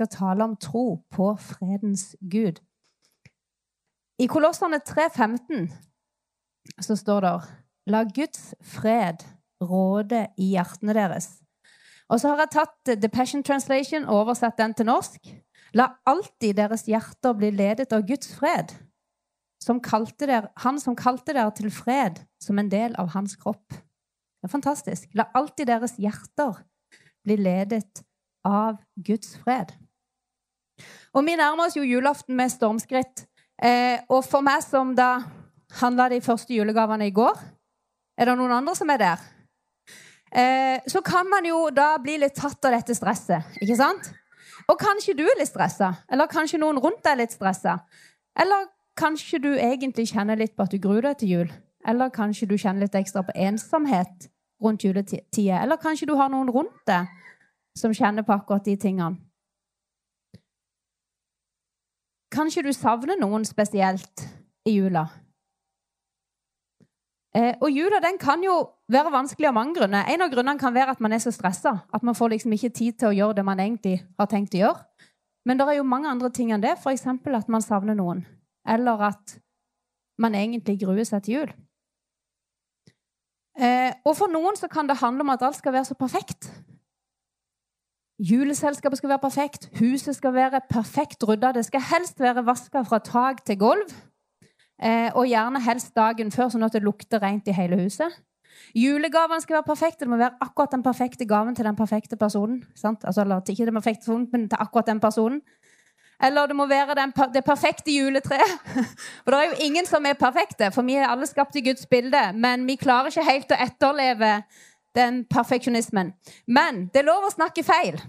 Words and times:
skal 0.00 0.08
tale 0.08 0.44
om 0.44 0.56
tro 0.56 1.02
på 1.12 1.34
fredens 1.36 2.16
Gud. 2.20 2.60
I 4.20 4.26
Kolossene 4.26 4.80
3,15 4.80 5.68
så 6.80 6.96
står 6.96 7.20
det 7.20 7.32
La 7.92 8.04
Guds 8.04 8.54
fred 8.64 9.24
råde 9.60 10.26
i 10.40 10.54
hjertene 10.54 10.94
deres. 10.96 11.42
Og 12.08 12.20
så 12.20 12.32
har 12.32 12.40
jeg 12.42 12.52
tatt 12.54 12.92
The 13.02 13.10
Passion 13.12 13.42
Translation 13.44 14.06
og 14.08 14.22
oversatt 14.24 14.56
den 14.58 14.74
til 14.74 14.88
norsk. 14.88 15.20
La 15.76 15.90
alltid 16.08 16.56
deres 16.56 16.86
hjerter 16.88 17.36
bli 17.36 17.52
ledet 17.52 17.92
av 17.92 18.06
Guds 18.08 18.32
fred, 18.34 18.72
som 19.62 19.80
der, 19.80 20.48
han 20.56 20.80
som 20.80 20.96
kalte 20.96 21.34
dere 21.36 21.52
til 21.52 21.70
fred 21.70 22.24
som 22.40 22.58
en 22.58 22.70
del 22.72 22.96
av 22.96 23.12
hans 23.12 23.36
kropp. 23.36 23.68
Det 23.68 24.48
er 24.48 24.56
fantastisk. 24.56 25.12
La 25.14 25.28
alltid 25.34 25.66
deres 25.68 25.98
hjerter 26.00 26.64
bli 27.24 27.36
ledet 27.36 28.02
av 28.44 28.80
Guds 28.96 29.36
fred. 29.36 29.76
Og 31.14 31.26
vi 31.26 31.34
nærmer 31.38 31.66
oss 31.66 31.76
jo 31.76 31.82
julaften 31.82 32.36
med 32.38 32.52
stormskritt. 32.52 33.26
Eh, 33.62 33.98
og 34.08 34.24
for 34.24 34.44
meg 34.46 34.62
som 34.62 34.94
da 34.96 35.20
handla 35.80 36.08
de 36.10 36.20
første 36.24 36.54
julegavene 36.54 37.06
i 37.06 37.12
går 37.14 37.36
Er 38.20 38.28
det 38.28 38.36
noen 38.36 38.52
andre 38.52 38.74
som 38.76 38.90
er 38.90 38.98
der? 39.00 39.20
Eh, 40.32 40.80
så 40.86 41.00
kan 41.00 41.28
man 41.28 41.46
jo 41.46 41.70
da 41.72 41.94
bli 41.98 42.18
litt 42.20 42.34
tatt 42.36 42.64
av 42.68 42.74
dette 42.74 42.94
stresset, 42.94 43.56
ikke 43.62 43.76
sant? 43.78 44.10
Og 44.68 44.76
kanskje 44.78 45.14
du 45.16 45.22
er 45.24 45.38
litt 45.38 45.48
stressa, 45.48 45.94
eller 46.12 46.28
kanskje 46.28 46.60
noen 46.60 46.78
rundt 46.78 47.00
deg 47.02 47.14
er 47.14 47.20
litt 47.22 47.32
stressa. 47.32 47.78
Eller 48.36 48.68
kanskje 49.00 49.40
du 49.40 49.48
egentlig 49.56 50.10
kjenner 50.12 50.36
litt 50.36 50.52
på 50.56 50.66
at 50.66 50.74
du 50.74 50.78
gruer 50.78 51.08
deg 51.08 51.16
til 51.22 51.32
jul. 51.32 51.54
Eller 51.88 52.12
kanskje 52.12 52.50
du 52.50 52.58
kjenner 52.58 52.84
litt 52.84 53.00
ekstra 53.00 53.24
på 53.24 53.34
ensomhet 53.34 54.28
rundt 54.62 54.84
juletida. 54.84 55.62
Eller 55.62 55.80
kanskje 55.80 56.10
du 56.10 56.14
har 56.20 56.28
noen 56.28 56.52
rundt 56.52 56.84
deg 56.86 57.08
som 57.78 57.94
kjenner 57.96 58.26
på 58.26 58.36
akkurat 58.36 58.68
de 58.68 58.76
tingene. 58.76 59.16
Kanskje 62.30 62.62
du 62.62 62.72
savner 62.72 63.18
noen 63.18 63.44
spesielt 63.44 64.22
i 64.68 64.76
jula. 64.76 65.08
Eh, 67.34 67.54
og 67.62 67.70
jula 67.70 68.00
den 68.02 68.18
kan 68.18 68.42
jo 68.42 68.56
være 68.90 69.12
vanskelig 69.14 69.48
av 69.50 69.54
mange 69.54 69.76
grunner. 69.78 70.06
En 70.10 70.22
av 70.22 70.30
grunnene 70.32 70.58
kan 70.58 70.74
være 70.74 70.96
at 70.96 71.02
man 71.02 71.14
er 71.14 71.22
så 71.22 71.30
stressa 71.34 71.76
at 71.90 72.06
man 72.06 72.16
får 72.18 72.34
liksom 72.34 72.54
ikke 72.54 72.72
tid 72.74 72.98
til 72.98 73.10
å 73.10 73.16
gjøre 73.16 73.38
det 73.38 73.46
man 73.46 73.62
egentlig 73.62 74.00
har 74.18 74.30
tenkt 74.30 74.54
å 74.58 74.62
gjøre. 74.64 75.06
Men 75.46 75.58
det 75.58 75.66
er 75.66 75.78
jo 75.78 75.86
mange 75.88 76.10
andre 76.10 76.30
ting 76.34 76.50
enn 76.52 76.62
det, 76.62 76.74
f.eks. 76.76 77.06
at 77.06 77.48
man 77.48 77.64
savner 77.64 77.96
noen. 77.96 78.24
Eller 78.68 79.06
at 79.10 79.38
man 80.20 80.34
egentlig 80.36 80.80
gruer 80.82 81.06
seg 81.06 81.24
til 81.24 81.38
jul. 81.38 81.52
Eh, 83.60 83.92
og 84.04 84.14
for 84.16 84.30
noen 84.32 84.58
så 84.58 84.68
kan 84.70 84.88
det 84.88 85.00
handle 85.00 85.24
om 85.24 85.32
at 85.32 85.42
alt 85.42 85.58
skal 85.58 85.74
være 85.74 85.88
så 85.88 85.96
perfekt. 85.98 86.50
Juleselskapet 88.20 88.98
skal 88.98 89.08
være 89.14 89.22
perfekt, 89.22 89.70
huset 89.78 90.16
skal 90.16 90.34
være 90.34 90.60
perfekt 90.68 91.24
rydda. 91.28 91.54
Det 91.56 91.64
skal 91.64 91.80
helst 91.80 92.20
være 92.20 92.44
vaska 92.46 92.82
fra 92.84 92.98
tak 92.98 93.44
til 93.46 93.58
gulv. 93.58 93.94
Eh, 94.82 95.08
og 95.14 95.26
gjerne 95.28 95.60
helst 95.64 95.94
dagen 95.96 96.32
før, 96.32 96.50
sånn 96.52 96.66
at 96.66 96.76
det 96.76 96.82
lukter 96.84 97.22
rent 97.22 97.48
i 97.48 97.56
hele 97.56 97.78
huset. 97.80 98.12
Julegavene 98.76 99.40
skal 99.40 99.58
være 99.58 99.68
perfekte. 99.70 100.04
Det 100.04 100.12
må 100.12 100.20
være 100.20 100.36
akkurat 100.44 100.76
den 100.76 100.84
perfekte 100.84 101.24
gaven 101.24 101.56
til 101.56 101.64
den 101.64 101.76
perfekte 101.76 102.16
personen. 102.20 102.62
Altså, 102.84 103.22
eller 103.22 103.40
ikke 103.48 103.66
den 103.66 103.80
perfekte 103.80 104.04
personen, 104.04 104.28
men 104.32 104.48
til 104.48 104.60
akkurat 104.60 104.92
den 104.92 105.00
personen. 105.00 105.40
Eller 106.22 106.46
det 106.46 106.56
må 106.56 106.66
være 106.68 106.94
den, 106.94 107.12
det 107.34 107.44
perfekte 107.44 107.92
juletreet. 107.92 108.56
For 109.24 109.32
det 109.32 109.38
er 109.40 109.48
jo 109.48 109.64
ingen 109.64 109.86
som 109.86 110.04
er 110.04 110.18
perfekte, 110.20 110.68
for 110.74 110.84
vi 110.84 110.98
er 111.00 111.08
alle 111.08 111.26
skapt 111.26 111.56
i 111.56 111.64
Guds 111.64 111.86
bilde. 111.86 112.20
Men 112.34 112.66
vi 112.68 112.76
klarer 112.76 113.08
ikke 113.08 113.24
helt 113.24 113.54
å 113.54 113.60
etterleve 113.64 114.32
den 114.94 115.24
perfeksjonismen. 115.30 116.12
Men 116.46 116.86
det 116.92 117.02
er 117.02 117.08
lov 117.08 117.28
å 117.28 117.34
snakke 117.34 117.64
feil. 117.66 118.00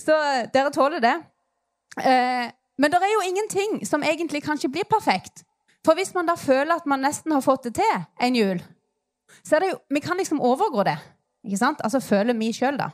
Så 0.00 0.14
dere 0.54 0.72
tåler 0.74 1.02
det. 1.02 1.14
Eh, 2.02 2.46
men 2.78 2.90
det 2.90 3.00
er 3.00 3.12
jo 3.12 3.26
ingenting 3.28 3.82
som 3.86 4.02
egentlig 4.02 4.42
kanskje 4.44 4.70
blir 4.72 4.86
perfekt. 4.90 5.44
For 5.84 5.96
hvis 5.98 6.14
man 6.16 6.26
da 6.26 6.36
føler 6.40 6.74
at 6.76 6.86
man 6.88 7.04
nesten 7.04 7.32
har 7.34 7.44
fått 7.44 7.68
det 7.68 7.76
til 7.78 8.04
en 8.26 8.36
jul, 8.38 8.62
så 9.44 9.56
er 9.56 9.64
det 9.64 9.70
jo 9.72 9.78
Vi 9.90 10.00
kan 10.00 10.16
liksom 10.16 10.40
overgå 10.40 10.84
det. 10.84 10.96
Ikke 11.44 11.60
sant? 11.60 11.80
Altså 11.84 12.00
føler 12.00 12.36
vi 12.38 12.52
sjøl, 12.52 12.78
da. 12.80 12.90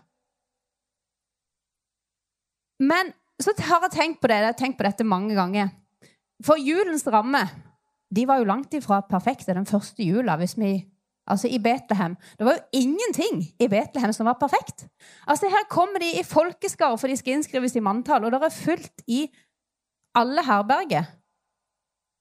Men 2.81 3.13
så 3.41 3.53
har 3.59 3.85
jeg 3.87 3.95
tenkt 3.95 4.21
på 4.21 4.29
det, 4.29 4.41
jeg 4.41 4.53
har 4.53 4.59
tenkt 4.59 4.79
på 4.79 4.85
dette 4.85 5.05
mange 5.05 5.35
ganger. 5.37 5.71
For 6.45 6.61
julens 6.61 7.07
ramme 7.07 7.45
de 8.11 8.25
var 8.27 8.41
jo 8.41 8.49
langt 8.49 8.75
ifra 8.75 9.01
perfekte 9.07 9.55
den 9.55 9.67
første 9.67 10.03
jula. 10.03 10.37
hvis 10.37 10.59
vi, 10.59 10.90
altså 11.31 11.49
i 11.49 11.59
Betlehem. 11.63 12.17
Det 12.39 12.47
var 12.47 12.59
jo 12.59 12.81
ingenting 12.83 13.43
i 13.61 13.69
Betlehem 13.69 14.13
som 14.13 14.27
var 14.27 14.39
perfekt. 14.41 14.89
Altså 15.27 15.49
Her 15.49 15.69
kommer 15.71 16.03
de 16.03 16.11
i 16.21 16.25
folkeskare, 16.27 16.99
for 16.99 17.09
de 17.09 17.17
skal 17.17 17.39
innskrives 17.39 17.77
i 17.77 17.85
manntall, 17.85 18.25
og 18.25 18.33
det 18.33 18.43
er 18.43 18.57
fullt 18.57 19.05
i 19.07 19.21
alle 20.15 20.45
herberger. 20.45 21.07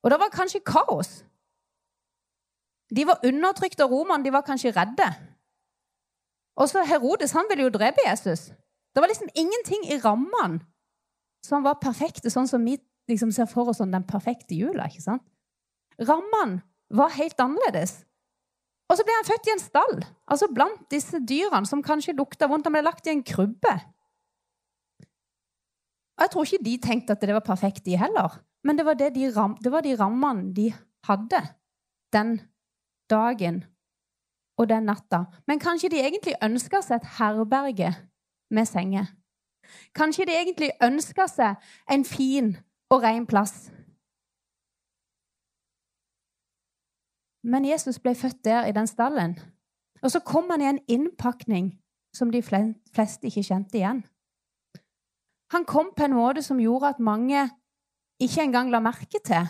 Og 0.04 0.12
det 0.12 0.20
var 0.20 0.32
kanskje 0.34 0.64
kaos. 0.66 1.24
De 2.96 3.06
var 3.06 3.22
undertrykt 3.26 3.82
av 3.82 3.92
romerne, 3.92 4.24
de 4.26 4.34
var 4.34 4.46
kanskje 4.46 4.74
redde. 4.74 5.10
Og 6.60 6.70
så 6.70 6.84
Herodes 6.84 7.32
han 7.32 7.48
ville 7.50 7.68
jo 7.68 7.74
drepe 7.74 8.06
Jesus. 8.06 8.50
Det 8.96 9.02
var 9.02 9.08
liksom 9.08 9.30
ingenting 9.36 9.86
i 9.92 10.00
rammene 10.04 10.60
som 11.46 11.64
var 11.64 11.80
perfekte, 11.82 12.30
sånn 12.30 12.50
som 12.50 12.66
vi 12.66 12.78
liksom 13.10 13.32
ser 13.32 13.48
for 13.50 13.70
oss 13.72 13.80
den 13.82 14.08
perfekte 14.08 14.58
jula. 14.58 14.90
ikke 14.90 15.06
sant? 15.06 15.24
Rammene 16.00 16.62
var 16.90 17.14
helt 17.16 17.40
annerledes. 17.40 18.04
Og 18.90 18.98
så 18.98 19.06
ble 19.06 19.16
han 19.16 19.28
født 19.28 19.48
i 19.48 19.54
en 19.54 19.62
stall, 19.62 19.96
altså 20.26 20.50
blant 20.54 20.86
disse 20.90 21.22
dyrene 21.22 21.70
som 21.70 21.84
kanskje 21.86 22.18
lukta 22.18 22.50
vondt. 22.50 22.66
Han 22.66 22.74
ble 22.74 22.82
lagt 22.88 23.08
i 23.08 23.14
en 23.14 23.24
krybbe. 23.26 23.74
Og 26.18 26.26
Jeg 26.26 26.32
tror 26.34 26.48
ikke 26.48 26.66
de 26.66 26.78
tenkte 26.84 27.16
at 27.16 27.22
det 27.22 27.36
var 27.38 27.46
perfekt, 27.46 27.86
de 27.86 27.98
heller. 27.98 28.40
Men 28.64 28.78
det 28.78 28.86
var, 28.86 28.98
det 29.00 29.14
de, 29.16 29.30
ram, 29.36 29.56
det 29.64 29.72
var 29.72 29.86
de 29.86 29.96
rammene 29.96 30.50
de 30.54 30.72
hadde 31.08 31.40
den 32.12 32.40
dagen 33.10 33.64
og 34.60 34.68
den 34.70 34.90
natta. 34.90 35.24
Men 35.48 35.62
kanskje 35.62 35.94
de 35.94 36.02
egentlig 36.04 36.36
ønska 36.44 36.82
seg 36.84 37.00
et 37.00 37.12
herberge 37.20 37.94
med 38.52 38.68
senger. 38.68 39.14
Kanskje 39.96 40.26
de 40.28 40.36
egentlig 40.36 40.72
ønska 40.84 41.30
seg 41.30 41.72
en 41.92 42.04
fin 42.06 42.58
og 42.92 43.04
ren 43.06 43.28
plass. 43.30 43.70
Men 47.44 47.66
Jesus 47.66 48.00
ble 48.00 48.16
født 48.16 48.44
der, 48.46 48.66
i 48.66 48.76
den 48.76 48.88
stallen. 48.88 49.38
Og 50.04 50.12
så 50.12 50.20
kom 50.20 50.50
han 50.50 50.62
i 50.62 50.70
en 50.70 50.82
innpakning 50.88 51.74
som 52.16 52.32
de 52.32 52.42
fleste 52.44 53.28
ikke 53.28 53.44
kjente 53.44 53.78
igjen. 53.78 54.04
Han 55.52 55.66
kom 55.66 55.94
på 55.98 56.06
en 56.06 56.14
måte 56.14 56.44
som 56.46 56.60
gjorde 56.62 56.94
at 56.94 57.00
mange 57.00 57.48
ikke 58.22 58.44
engang 58.44 58.72
la 58.72 58.82
merke 58.84 59.22
til 59.26 59.48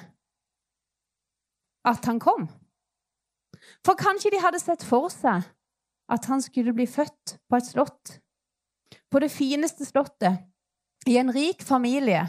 at 1.85 2.05
han 2.05 2.19
kom. 2.19 2.47
For 3.85 3.97
kanskje 3.99 4.31
de 4.33 4.41
hadde 4.43 4.61
sett 4.61 4.83
for 4.85 5.09
seg 5.11 5.43
at 6.09 6.25
han 6.25 6.41
skulle 6.41 6.73
bli 6.73 6.87
født 6.89 7.37
på 7.49 7.57
et 7.57 7.67
slott, 7.67 8.19
på 9.11 9.19
det 9.19 9.31
fineste 9.31 9.85
slottet, 9.85 10.45
i 11.07 11.17
en 11.17 11.31
rik 11.33 11.61
familie. 11.65 12.25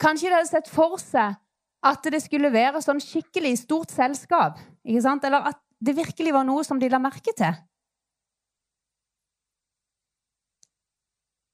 Kanskje 0.00 0.28
de 0.28 0.36
hadde 0.36 0.50
sett 0.50 0.70
for 0.70 0.98
seg 1.00 1.38
at 1.82 2.06
det 2.14 2.22
skulle 2.22 2.52
være 2.54 2.82
sånn 2.82 3.02
skikkelig 3.02 3.56
stort 3.64 3.90
selskap, 3.90 4.58
eller 4.86 5.48
at 5.50 5.58
det 5.82 5.96
virkelig 5.96 6.32
var 6.34 6.46
noe 6.46 6.62
som 6.64 6.78
de 6.78 6.88
la 6.90 7.00
merke 7.02 7.34
til. 7.34 7.56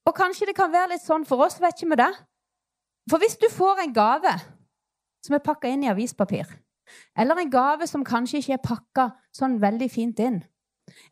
Og 0.08 0.14
kanskje 0.16 0.48
det 0.48 0.56
kan 0.56 0.72
være 0.72 0.94
litt 0.94 1.04
sånn 1.04 1.24
for 1.28 1.44
oss, 1.44 1.58
vet 1.60 1.76
ikke 1.76 1.92
vi 1.94 2.00
det, 2.00 2.12
for 3.08 3.20
hvis 3.20 3.38
du 3.40 3.48
får 3.52 3.84
en 3.84 3.96
gave 3.96 4.34
som 5.24 5.36
er 5.36 5.44
pakka 5.44 5.72
inn 5.72 5.84
i 5.84 5.90
avispapir, 5.90 6.48
eller 7.16 7.40
en 7.40 7.50
gave 7.52 7.88
som 7.88 8.04
kanskje 8.04 8.40
ikke 8.40 8.56
er 8.56 8.64
pakka 8.64 9.08
sånn 9.36 9.58
veldig 9.60 9.88
fint 9.92 10.20
inn, 10.24 10.40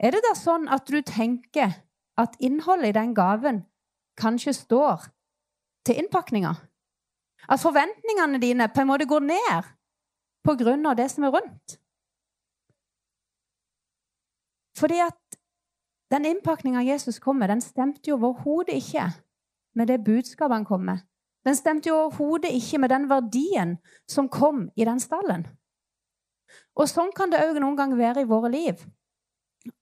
er 0.00 0.12
det 0.12 0.22
da 0.24 0.32
sånn 0.36 0.68
at 0.72 0.88
du 0.88 1.00
tenker 1.04 1.74
at 2.16 2.36
innholdet 2.40 2.92
i 2.92 2.96
den 2.96 3.12
gaven 3.16 3.64
kanskje 4.16 4.54
står 4.56 5.10
til 5.84 6.00
innpakninga? 6.00 6.54
At 7.48 7.62
forventningene 7.62 8.40
dine 8.42 8.68
på 8.68 8.82
en 8.82 8.90
måte 8.90 9.06
går 9.06 9.22
ned 9.26 10.86
av 10.86 10.96
det 10.96 11.10
som 11.10 11.24
er 11.26 11.34
rundt? 11.34 11.76
Fordi 14.76 14.98
at 15.02 15.38
den 16.10 16.24
innpakninga 16.24 16.82
Jesus 16.82 17.18
kom 17.18 17.38
med, 17.40 17.50
den 17.50 17.60
stemte 17.60 18.10
jo 18.10 18.18
overhodet 18.18 18.76
ikke 18.76 19.08
med 19.74 19.88
det 19.88 20.04
budskapet 20.04 20.56
han 20.56 20.64
kom 20.64 20.84
med. 20.86 20.98
Den 21.46 21.56
stemte 21.56 21.88
jo 21.88 21.96
overhodet 21.96 22.50
ikke 22.54 22.78
med 22.78 22.90
den 22.90 23.08
verdien 23.10 23.76
som 24.08 24.28
kom 24.28 24.68
i 24.76 24.84
den 24.84 25.00
stallen. 25.00 25.46
Og 26.76 26.88
sånn 26.90 27.10
kan 27.16 27.30
det 27.32 27.42
òg 27.42 27.58
noen 27.58 27.76
ganger 27.78 27.98
være 27.98 28.22
i 28.22 28.28
våre 28.30 28.50
liv. 28.52 28.82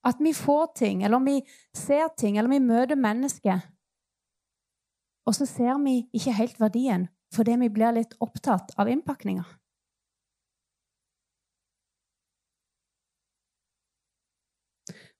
At 0.05 0.21
vi 0.21 0.33
får 0.33 0.71
ting, 0.79 1.03
eller 1.03 1.21
vi 1.21 1.41
ser 1.75 2.07
ting, 2.17 2.37
eller 2.37 2.49
vi 2.49 2.59
møter 2.59 2.97
mennesker, 2.97 3.61
og 5.25 5.33
så 5.33 5.45
ser 5.49 5.77
vi 5.81 6.03
ikke 6.13 6.33
helt 6.37 6.59
verdien 6.61 7.07
fordi 7.35 7.57
vi 7.61 7.69
blir 7.73 7.95
litt 7.95 8.15
opptatt 8.23 8.73
av 8.79 8.89
innpakninga. 8.91 9.45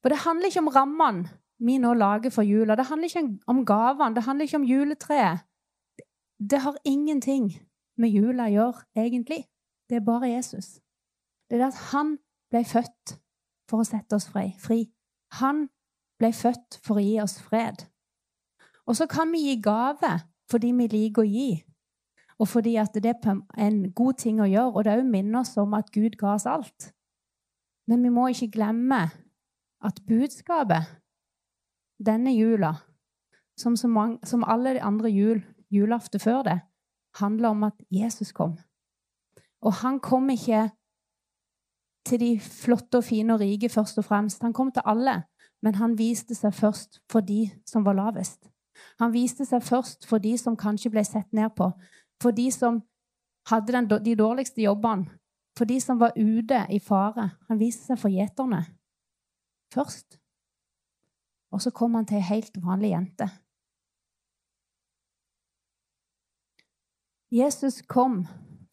For 0.04 0.14
det 0.14 0.22
handler 0.22 0.52
ikke 0.52 0.62
om 0.62 0.72
rammene 0.72 1.42
vi 1.66 1.78
nå 1.82 1.94
lager 1.98 2.34
for 2.36 2.46
jula. 2.46 2.76
Det 2.76 2.86
handler 2.90 3.10
ikke 3.10 3.52
om 3.52 3.64
gavene, 3.66 4.16
det 4.16 4.26
handler 4.26 4.48
ikke 4.48 4.60
om 4.60 4.68
juletreet 4.70 5.46
det 6.40 6.60
har 6.60 6.78
ingenting 6.84 7.50
med 7.98 8.10
jula 8.10 8.50
å 8.50 8.54
gjøre, 8.54 8.86
egentlig. 8.98 9.46
Det 9.90 10.00
er 10.00 10.06
bare 10.06 10.34
Jesus. 10.34 10.80
Det 11.48 11.58
er 11.58 11.64
det 11.64 11.72
at 11.72 11.82
han 11.92 12.18
ble 12.52 12.64
født 12.68 13.16
for 13.70 13.82
å 13.82 13.88
sette 13.88 14.18
oss 14.18 14.28
fri. 14.30 14.82
Han 15.40 15.68
ble 16.20 16.32
født 16.34 16.80
for 16.84 17.00
å 17.00 17.06
gi 17.06 17.20
oss 17.24 17.38
fred. 17.42 17.86
Og 18.86 18.98
så 18.98 19.08
kan 19.08 19.32
vi 19.32 19.46
gi 19.48 19.62
gave 19.62 20.20
fordi 20.52 20.72
vi 20.78 20.88
liker 20.92 21.24
å 21.24 21.30
gi, 21.30 21.64
og 22.40 22.48
fordi 22.48 22.76
at 22.76 22.94
det 22.94 23.14
er 23.24 23.42
en 23.58 23.92
god 23.96 24.14
ting 24.20 24.42
å 24.42 24.50
gjøre. 24.50 24.74
Og 24.74 24.84
det 24.84 24.98
òg 25.00 25.08
minner 25.08 25.40
oss 25.40 25.56
om 25.58 25.74
at 25.78 25.92
Gud 25.96 26.18
ga 26.20 26.34
oss 26.36 26.46
alt. 26.46 26.92
Men 27.88 28.04
vi 28.04 28.12
må 28.12 28.28
ikke 28.28 28.52
glemme 28.58 29.06
at 29.86 30.02
budskapet 30.08 30.90
denne 32.06 32.34
jula, 32.36 32.74
som, 33.58 33.76
mange, 33.90 34.20
som 34.28 34.44
alle 34.44 34.76
de 34.76 34.82
andre 34.84 35.10
jul, 35.10 35.44
julaften 35.72 36.20
før 36.20 36.42
det, 36.44 36.60
handler 37.22 37.50
om 37.50 37.64
at 37.70 37.78
Jesus 37.92 38.34
kom. 38.36 38.58
Og 39.64 39.74
han 39.80 40.00
kom 40.04 40.30
ikke 40.30 40.70
til 42.06 42.20
de 42.20 42.34
flotte 42.40 43.00
og 43.00 43.08
fine 43.08 43.34
og 43.34 43.40
rike 43.40 43.70
først 43.70 43.98
og 43.98 44.06
fremst. 44.06 44.44
Han 44.44 44.54
kom 44.54 44.72
til 44.72 44.84
alle, 44.86 45.24
men 45.64 45.80
han 45.80 45.96
viste 45.98 46.36
seg 46.36 46.54
først 46.54 47.00
for 47.12 47.26
de 47.26 47.48
som 47.66 47.86
var 47.86 47.96
lavest. 47.98 48.50
Han 49.00 49.14
viste 49.14 49.46
seg 49.48 49.64
først 49.64 50.06
for 50.08 50.20
de 50.20 50.36
som 50.38 50.58
kanskje 50.60 50.92
ble 50.92 51.04
sett 51.08 51.32
ned 51.34 51.56
på, 51.56 51.72
for 52.22 52.32
de 52.32 52.52
som 52.52 52.82
hadde 53.50 53.74
den, 53.74 53.90
de 54.06 54.16
dårligste 54.16 54.62
jobbene, 54.62 55.10
for 55.58 55.66
de 55.66 55.80
som 55.82 56.00
var 56.00 56.16
ute 56.18 56.66
i 56.70 56.80
fare. 56.80 57.30
Han 57.48 57.60
viste 57.60 57.86
seg 57.86 58.00
for 58.00 58.12
gjeterne 58.12 58.66
først. 59.74 60.20
Og 61.52 61.62
så 61.62 61.72
kom 61.72 61.96
han 61.96 62.08
til 62.08 62.20
ei 62.20 62.28
helt 62.28 62.58
vanlig 62.64 62.92
jente. 62.92 63.30
Jesus 67.32 67.82
kom 67.88 68.26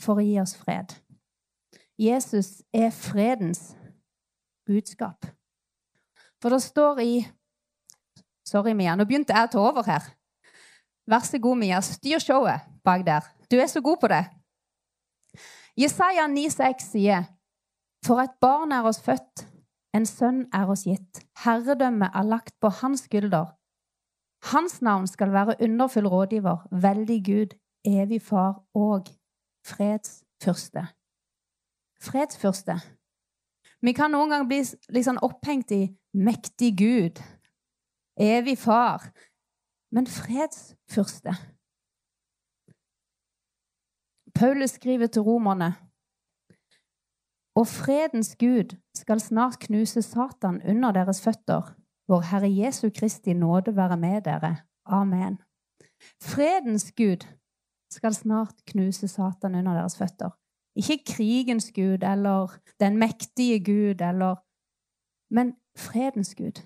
for 0.02 0.18
å 0.18 0.24
gi 0.24 0.38
oss 0.42 0.56
fred. 0.58 0.94
Jesus 1.98 2.62
er 2.74 2.90
fredens 2.94 3.72
budskap. 4.66 5.26
For 6.42 6.50
det 6.50 6.62
står 6.62 7.02
i 7.02 7.14
Sorry, 8.46 8.74
Mia. 8.74 8.96
Nå 8.98 9.06
begynte 9.06 9.32
jeg 9.32 9.48
å 9.48 9.50
ta 9.52 9.60
over 9.62 9.86
her. 9.86 10.10
Vær 11.08 11.22
så 11.24 11.38
god, 11.40 11.60
Mia. 11.62 11.78
Styr 11.80 12.20
showet 12.20 12.71
bak 12.84 13.06
der. 13.06 13.26
Du 13.50 13.56
er 13.56 13.67
så 13.67 13.81
god 13.81 13.96
på 14.00 14.08
det. 14.08 14.25
Jesaja 15.76 16.26
9,6 16.29 16.90
sier 16.93 17.25
For 18.06 18.20
et 18.20 18.34
barn 18.40 18.73
er 18.73 18.84
oss 18.84 19.00
født, 19.00 19.46
en 19.96 20.06
sønn 20.06 20.46
er 20.52 20.70
oss 20.73 20.84
gitt. 20.88 21.23
Herredømmet 21.44 22.11
er 22.14 22.29
lagt 22.29 22.55
på 22.61 22.69
hans 22.82 23.06
skulder. 23.08 23.52
Hans 24.52 24.81
navn 24.82 25.06
skal 25.06 25.32
være 25.32 25.56
underfull 25.62 26.06
rådgiver, 26.06 26.67
veldig 26.70 27.19
Gud, 27.25 27.55
evig 27.84 28.23
far 28.23 28.64
og 28.75 29.06
fredsfyrste. 29.67 30.87
Fredsfyrste. 32.02 32.81
Vi 33.82 33.93
kan 33.93 34.11
noen 34.11 34.31
ganger 34.31 34.49
bli 34.50 34.61
liksom 34.94 35.20
opphengt 35.23 35.70
i 35.75 35.84
mektig 36.14 36.73
Gud, 36.79 37.23
evig 38.19 38.58
far, 38.58 39.08
men 39.94 40.06
fredsfyrste. 40.06 41.34
Paulus 44.34 44.70
skriver 44.70 45.06
til 45.06 45.23
romerne 45.23 45.75
og 47.55 47.67
fredens 47.67 48.37
Gud 48.40 48.76
skal 48.96 49.20
snart 49.20 49.58
knuse 49.58 50.02
Satan 50.02 50.61
under 50.69 50.93
deres 50.93 51.23
føtter. 51.23 51.75
Vår 52.08 52.20
Herre 52.31 52.50
Jesu 52.56 52.90
Kristi 52.99 53.32
nåde 53.32 53.76
være 53.76 53.96
med 53.96 54.23
dere. 54.23 54.56
Amen. 54.87 55.38
Fredens 56.23 56.93
Gud 56.96 57.26
skal 57.90 58.14
snart 58.14 58.55
knuse 58.67 59.08
Satan 59.08 59.55
under 59.55 59.75
deres 59.75 59.99
føtter. 59.99 60.31
Ikke 60.76 61.05
krigens 61.06 61.73
Gud 61.75 62.02
eller 62.12 62.58
den 62.81 62.96
mektige 62.99 63.64
Gud 63.64 64.00
eller 64.00 64.34
Men 65.34 65.55
fredens 65.76 66.34
Gud. 66.34 66.56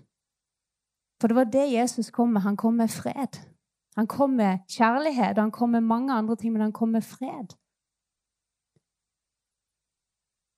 For 1.20 1.28
det 1.28 1.36
var 1.36 1.44
det 1.44 1.72
Jesus 1.72 2.10
kom 2.10 2.28
med. 2.28 2.40
Han 2.40 2.56
kom 2.56 2.74
med 2.74 2.88
fred. 2.88 3.55
Han 3.96 4.06
kom 4.06 4.30
med 4.30 4.58
kjærlighet, 4.68 5.38
han 5.38 5.50
kom 5.50 5.70
med 5.70 5.80
mange 5.80 6.12
andre 6.12 6.36
ting, 6.36 6.52
men 6.52 6.62
han 6.62 6.72
kom 6.72 6.88
med 6.88 7.02
fred. 7.02 7.56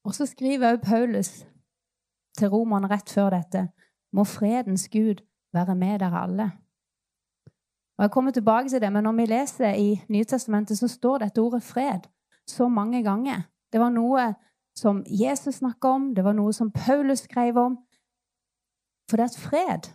Og 0.05 0.14
så 0.14 0.26
skriver 0.26 0.73
også 0.73 0.90
Paulus 0.90 1.46
til 2.38 2.49
romerne 2.49 2.88
rett 2.90 3.11
før 3.11 3.31
dette 3.31 3.69
må 4.12 4.25
fredens 4.25 4.88
Gud 4.88 5.23
være 5.52 5.75
med 5.75 5.99
dere 5.99 6.23
alle. 6.23 6.50
Og 7.99 8.02
Jeg 8.02 8.11
kommer 8.11 8.31
tilbake 8.31 8.69
til 8.69 8.81
det, 8.81 8.93
men 8.93 9.05
når 9.05 9.12
vi 9.12 9.26
leser 9.26 9.75
i 9.75 10.00
Nytestamentet, 10.08 10.79
så 10.79 10.88
står 10.88 11.19
dette 11.19 11.40
ordet 11.40 11.62
fred 11.62 12.00
så 12.46 12.69
mange 12.69 13.02
ganger. 13.02 13.43
Det 13.73 13.81
var 13.81 13.90
noe 13.90 14.35
som 14.76 15.02
Jesus 15.06 15.55
snakka 15.55 15.88
om, 15.88 16.14
det 16.14 16.25
var 16.25 16.32
noe 16.32 16.52
som 16.52 16.70
Paulus 16.70 17.19
skrev 17.19 17.56
om. 17.56 17.79
For 19.11 19.17
det 19.17 19.25
at 19.25 19.38
fred, 19.38 19.90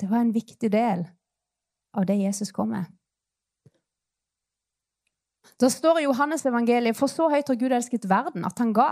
det 0.00 0.10
var 0.10 0.20
en 0.20 0.34
viktig 0.34 0.72
del 0.72 1.08
av 1.96 2.06
det 2.06 2.18
Jesus 2.20 2.52
kom 2.52 2.72
med. 2.74 2.88
Da 5.60 5.68
står 5.68 6.00
i 6.00 6.06
Johannes 6.06 6.46
evangeliet, 6.46 6.96
for 6.96 7.10
så 7.10 7.28
høyt 7.28 7.48
har 7.48 7.58
Gud 7.60 7.72
elsket 7.76 8.08
verden, 8.08 8.44
at 8.48 8.58
han 8.58 8.72
ga. 8.76 8.90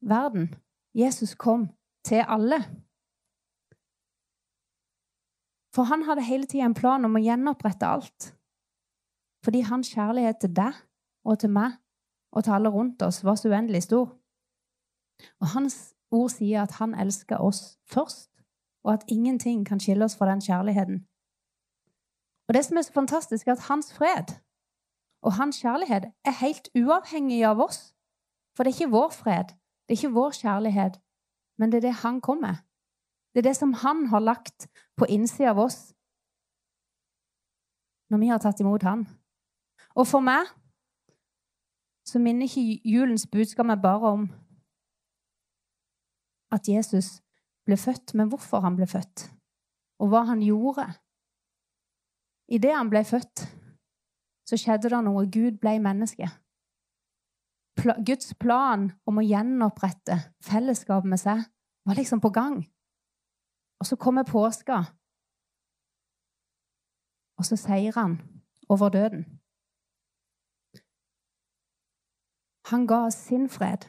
Verden. 0.00 0.50
Jesus 0.96 1.34
kom 1.34 1.68
til 2.04 2.24
alle. 2.28 2.58
For 5.74 5.86
han 5.86 6.02
hadde 6.02 6.26
hele 6.26 6.48
tida 6.50 6.66
en 6.66 6.74
plan 6.74 7.04
om 7.06 7.16
å 7.16 7.22
gjenopprette 7.22 7.86
alt. 7.86 8.32
Fordi 9.44 9.62
hans 9.64 9.92
kjærlighet 9.94 10.40
til 10.42 10.52
deg 10.56 10.76
og 11.24 11.38
til 11.40 11.52
meg 11.54 11.78
og 12.34 12.44
til 12.44 12.56
alle 12.56 12.72
rundt 12.74 13.02
oss 13.02 13.22
var 13.24 13.38
så 13.38 13.48
uendelig 13.52 13.84
stor. 13.86 14.10
Og 15.40 15.52
hans 15.54 15.94
ord 16.10 16.30
sier 16.32 16.64
at 16.64 16.76
han 16.80 16.94
elsker 16.98 17.40
oss 17.42 17.78
først, 17.90 18.29
og 18.84 18.92
at 18.92 19.04
ingenting 19.08 19.66
kan 19.66 19.80
skille 19.80 20.04
oss 20.04 20.16
fra 20.16 20.30
den 20.30 20.40
kjærligheten. 20.40 21.06
Og 22.48 22.54
det 22.54 22.64
som 22.64 22.76
er 22.76 22.82
så 22.82 22.92
fantastisk, 22.92 23.46
er 23.46 23.52
at 23.52 23.66
hans 23.68 23.94
fred 23.94 24.34
og 25.22 25.32
hans 25.32 25.60
kjærlighet 25.60 26.04
er 26.24 26.40
helt 26.40 26.68
uavhengig 26.74 27.44
av 27.44 27.60
oss. 27.60 27.94
For 28.56 28.64
det 28.64 28.72
er 28.72 28.80
ikke 28.80 28.90
vår 28.96 29.10
fred, 29.10 29.44
det 29.84 29.94
er 29.94 29.98
ikke 29.98 30.14
vår 30.14 30.30
kjærlighet, 30.30 31.00
men 31.58 31.72
det 31.72 31.76
er 31.76 31.88
det 31.88 32.02
han 32.02 32.20
kommer. 32.20 32.54
Det 33.34 33.38
er 33.38 33.48
det 33.50 33.56
som 33.56 33.72
han 33.72 34.06
har 34.06 34.20
lagt 34.20 34.68
på 34.96 35.06
innsida 35.08 35.50
av 35.50 35.58
oss 35.58 35.94
når 38.10 38.18
vi 38.18 38.26
har 38.26 38.38
tatt 38.42 38.60
imot 38.60 38.82
han. 38.82 39.06
Og 39.94 40.06
for 40.06 40.20
meg 40.20 40.48
så 42.06 42.18
minner 42.18 42.48
ikke 42.48 42.80
julens 42.84 43.26
budskap 43.30 43.66
meg 43.66 43.82
bare 43.82 44.14
om 44.16 44.24
at 46.50 46.68
Jesus 46.68 47.20
ble 47.70 47.78
født, 47.78 48.14
men 48.18 48.28
hvorfor 48.28 48.64
han 48.66 48.76
ble 48.76 48.88
født, 48.90 49.28
og 50.02 50.10
hva 50.10 50.24
han 50.28 50.42
gjorde. 50.42 50.88
Idet 52.50 52.74
han 52.74 52.90
ble 52.90 53.04
født, 53.06 53.46
så 54.50 54.58
skjedde 54.58 54.90
det 54.90 55.02
noe. 55.06 55.28
Gud 55.30 55.60
ble 55.62 55.76
menneske. 55.82 56.26
Guds 57.80 58.34
plan 58.34 58.90
om 59.08 59.20
å 59.20 59.24
gjenopprette 59.24 60.18
fellesskapet 60.44 61.08
med 61.08 61.22
seg 61.22 61.44
var 61.86 61.96
liksom 61.96 62.20
på 62.20 62.32
gang. 62.34 62.58
Og 63.80 63.88
så 63.88 63.96
kommer 63.96 64.26
påska, 64.28 64.82
og 67.40 67.46
så 67.48 67.56
seier 67.56 67.96
han 67.96 68.18
over 68.68 68.90
døden. 68.92 69.22
Han 72.70 72.84
ga 72.86 73.06
oss 73.06 73.16
sin 73.30 73.48
fred. 73.48 73.86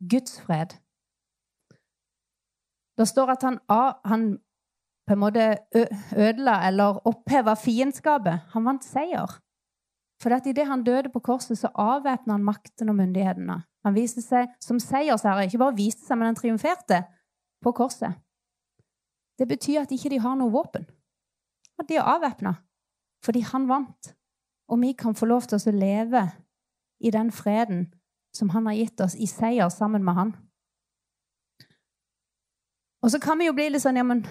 Guds 0.00 0.40
fred. 0.40 0.78
Det 3.00 3.08
står 3.08 3.32
at 3.32 3.44
han, 3.46 3.58
han 4.04 4.24
på 5.08 5.14
en 5.16 5.22
måte 5.22 5.44
ødela 6.12 6.58
eller 6.68 7.00
oppheva 7.08 7.54
fiendskapet. 7.56 8.50
Han 8.52 8.66
vant 8.68 8.84
seier. 8.84 9.38
For 10.20 10.36
idet 10.36 10.66
han 10.68 10.84
døde 10.84 11.08
på 11.08 11.22
korset, 11.24 11.58
så 11.58 11.70
avvæpna 11.74 12.36
han 12.36 12.44
makten 12.44 12.92
og 12.92 12.98
myndighetene. 12.98 13.62
Han 13.84 13.96
viste 13.96 14.20
seg 14.20 14.52
som 14.60 14.78
seiersherre. 14.78 15.46
Ikke 15.48 15.62
bare 15.62 15.78
viste 15.78 16.04
seg, 16.04 16.18
men 16.20 16.28
han 16.28 16.36
triumferte 16.36 17.00
på 17.64 17.72
korset. 17.72 18.20
Det 19.40 19.48
betyr 19.48 19.80
at 19.80 19.92
ikke 19.96 20.12
de 20.12 20.20
har 20.20 20.36
noe 20.36 20.52
våpen. 20.52 20.84
At 21.80 21.88
de 21.88 21.96
er 21.96 22.04
avvæpna. 22.04 22.58
Fordi 23.24 23.40
han 23.40 23.68
vant. 23.68 24.12
Og 24.68 24.80
vi 24.84 24.92
kan 24.92 25.16
få 25.16 25.26
lov 25.26 25.48
til 25.48 25.56
å 25.56 25.72
leve 25.72 26.26
i 27.00 27.10
den 27.10 27.32
freden 27.32 27.88
som 28.36 28.52
han 28.52 28.68
har 28.68 28.76
gitt 28.76 29.00
oss, 29.00 29.16
i 29.16 29.26
seier 29.26 29.72
sammen 29.72 30.04
med 30.04 30.14
han. 30.14 30.36
Og 33.02 33.10
så 33.10 33.18
kan 33.18 33.38
vi 33.38 33.46
jo 33.48 33.56
bli 33.56 33.68
litt 33.70 33.82
sånn 33.82 33.96
Ja, 33.96 34.04
men 34.04 34.22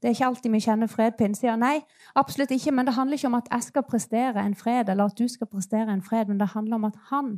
det 0.00 0.08
er 0.08 0.14
ikke 0.14 0.30
alltid 0.30 0.52
vi 0.54 0.62
kjenner 0.64 0.88
fred 0.88 1.16
på 1.18 1.26
innsida. 1.28 1.56
Nei, 1.60 1.82
absolutt 2.16 2.50
ikke. 2.54 2.72
Men 2.72 2.88
det 2.88 2.96
handler 2.96 3.18
ikke 3.18 3.28
om 3.28 3.36
at 3.36 3.50
jeg 3.52 3.66
skal 3.68 3.84
prestere 3.84 4.42
en 4.42 4.56
fred, 4.56 4.88
eller 4.88 5.10
at 5.10 5.18
du 5.18 5.28
skal 5.28 5.46
prestere 5.46 5.92
en 5.92 6.02
fred, 6.02 6.26
men 6.28 6.40
det 6.40 6.54
handler 6.54 6.80
om 6.80 6.88
at 6.88 6.96
han 7.10 7.28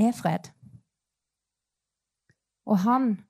er 0.00 0.12
fred. 0.16 0.48
Og 2.66 2.78
han 2.78 3.20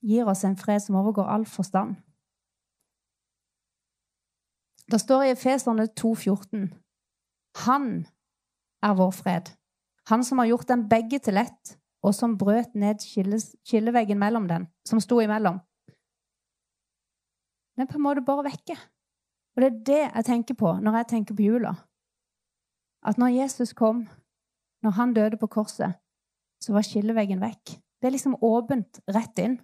gir 0.00 0.28
oss 0.28 0.44
en 0.44 0.56
fred 0.56 0.80
som 0.80 0.96
overgår 0.96 1.28
all 1.28 1.46
forstand. 1.46 1.96
Det 4.90 5.00
står 5.00 5.22
i 5.22 5.30
Efeserne 5.32 5.88
2,14 6.00 6.72
Han 7.64 8.06
er 8.82 8.94
vår 8.94 9.10
fred. 9.10 9.52
Han 10.08 10.24
som 10.24 10.38
har 10.38 10.46
gjort 10.46 10.68
dem 10.68 10.88
begge 10.88 11.18
til 11.18 11.36
ett, 11.36 11.78
og 12.04 12.12
som 12.12 12.36
brøt 12.38 12.74
ned 12.76 13.00
skilleveggen 13.00 14.18
mellom 14.20 14.48
den, 14.48 14.66
som 14.84 15.00
sto 15.00 15.20
imellom. 15.24 15.60
Den 17.74 17.86
er 17.86 17.90
på 17.90 17.96
en 17.98 18.04
måte 18.04 18.24
bare 18.24 18.44
vekke. 18.44 18.76
Og 19.54 19.62
det 19.62 19.70
er 19.70 19.78
det 19.88 20.02
jeg 20.02 20.26
tenker 20.28 20.58
på 20.58 20.74
når 20.82 21.00
jeg 21.00 21.10
tenker 21.14 21.36
på 21.38 21.46
jula. 21.46 21.74
At 23.04 23.18
når 23.18 23.34
Jesus 23.38 23.72
kom, 23.72 24.04
når 24.82 24.96
han 24.98 25.14
døde 25.14 25.38
på 25.40 25.46
korset, 25.46 25.96
så 26.60 26.72
var 26.72 26.84
skilleveggen 26.84 27.40
vekk. 27.40 27.76
Det 28.00 28.08
er 28.08 28.14
liksom 28.14 28.36
åpent 28.44 29.00
rett 29.08 29.40
inn. 29.40 29.56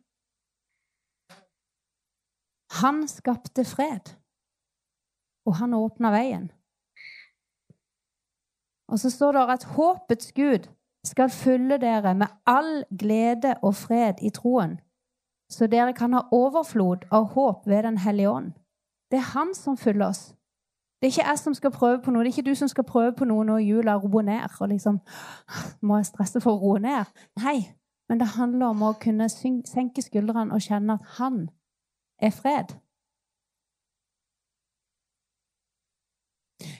Han 2.80 3.02
skapte 3.10 3.64
fred, 3.66 4.12
og 5.44 5.58
han 5.58 5.74
åpna 5.74 6.12
veien. 6.14 6.50
Og 8.88 9.00
så 9.02 9.10
står 9.10 9.36
det 9.36 9.46
at 9.54 9.66
håpets 9.76 10.32
Gud 10.32 10.68
skal 11.04 11.30
fylle 11.30 11.78
dere 11.78 12.14
med 12.14 12.26
all 12.46 12.84
glede 12.98 13.54
og 13.62 13.74
fred 13.74 14.14
i 14.22 14.30
troen, 14.30 14.80
så 15.50 15.66
dere 15.66 15.92
kan 15.92 16.12
ha 16.12 16.20
overflod 16.32 17.06
av 17.10 17.24
håp 17.34 17.66
ved 17.66 17.82
Den 17.82 17.98
hellige 17.98 18.30
ånd. 18.30 18.52
Det 19.10 19.16
er 19.16 19.32
Han 19.32 19.54
som 19.54 19.76
fyller 19.76 20.06
oss. 20.06 20.34
Det 21.00 21.06
er 21.06 21.10
ikke 21.10 21.28
jeg 21.28 21.38
som 21.38 21.54
skal 21.54 21.70
prøve 21.70 22.02
på 22.02 22.10
noe. 22.10 22.24
Det 22.24 22.28
er 22.28 22.38
ikke 22.38 22.50
du 22.50 22.54
som 22.54 22.68
skal 22.68 22.84
prøve 22.84 23.12
på 23.12 23.24
noe 23.24 23.44
når 23.44 23.58
jula 23.58 23.94
roer 23.96 24.22
ned. 24.22 24.48
og 24.60 24.68
liksom, 24.68 25.00
Må 25.80 25.96
jeg 25.96 26.06
stresse 26.06 26.40
for 26.40 26.52
å 26.52 26.60
roe 26.60 26.80
ned? 26.80 27.04
Nei. 27.42 27.74
Men 28.08 28.20
det 28.20 28.26
handler 28.26 28.66
om 28.66 28.82
å 28.82 28.92
kunne 28.92 29.28
senke 29.28 30.02
skuldrene 30.02 30.54
og 30.54 30.60
kjenne 30.60 30.92
at 30.98 31.06
han 31.18 31.48
er 32.22 32.30
fred. 32.30 32.74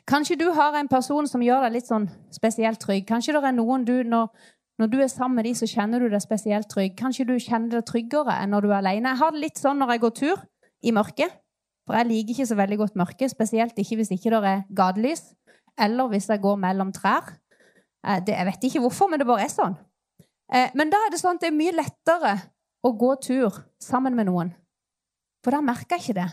Kanskje 0.09 0.39
du 0.41 0.49
har 0.57 0.77
en 0.77 0.89
person 0.91 1.29
som 1.29 1.43
gjør 1.45 1.67
deg 1.67 1.79
litt 1.79 1.89
sånn 1.89 2.09
spesielt 2.35 2.81
trygg. 2.83 3.07
Kanskje 3.09 3.35
det 3.37 3.45
er 3.49 3.57
noen 3.57 3.85
du, 3.89 4.01
når, 4.05 4.29
når 4.81 4.91
du 4.93 4.99
er 5.01 5.13
sammen 5.13 5.41
med 5.41 5.49
dem, 5.49 5.59
så 5.59 5.69
kjenner 5.71 6.03
du 6.03 6.09
deg 6.13 6.23
spesielt 6.25 6.69
trygg. 6.71 6.97
Kanskje 6.99 7.29
du 7.29 7.37
kjenner 7.39 7.79
deg 7.79 7.87
tryggere 7.89 8.37
enn 8.43 8.53
når 8.55 8.67
du 8.67 8.73
er 8.73 8.81
alene. 8.81 9.15
Jeg 9.15 9.23
har 9.23 9.37
det 9.37 9.45
litt 9.45 9.61
sånn 9.61 9.81
når 9.81 9.95
jeg 9.95 10.05
går 10.05 10.17
tur 10.21 10.43
i 10.85 10.95
mørket. 10.97 11.39
For 11.89 11.99
jeg 11.99 12.07
liker 12.07 12.37
ikke 12.37 12.47
så 12.47 12.57
veldig 12.59 12.81
godt 12.85 12.99
mørke, 13.01 13.29
spesielt 13.33 13.79
ikke 13.83 13.97
hvis 13.99 14.13
ikke 14.15 14.31
det 14.31 14.41
er 14.47 14.61
gatelys, 14.79 15.25
eller 15.81 16.11
hvis 16.13 16.29
jeg 16.31 16.43
går 16.45 16.61
mellom 16.63 16.93
trær. 16.95 17.33
Eh, 18.07 18.21
det, 18.23 18.37
jeg 18.37 18.47
vet 18.47 18.67
ikke 18.69 18.83
hvorfor, 18.85 19.11
men 19.11 19.21
det 19.21 19.27
bare 19.27 19.47
er 19.49 19.53
sånn. 19.53 19.75
Eh, 20.55 20.71
men 20.79 20.93
da 20.93 21.01
er 21.03 21.11
det 21.11 21.19
sånn 21.23 21.41
at 21.41 21.45
det 21.45 21.51
er 21.51 21.57
mye 21.57 21.75
lettere 21.75 22.37
å 22.87 22.93
gå 22.97 23.11
tur 23.25 23.59
sammen 23.83 24.15
med 24.17 24.29
noen. 24.31 24.53
For 25.45 25.57
da 25.57 25.63
merker 25.65 25.97
jeg 25.97 26.05
ikke 26.05 26.19
det. 26.21 26.29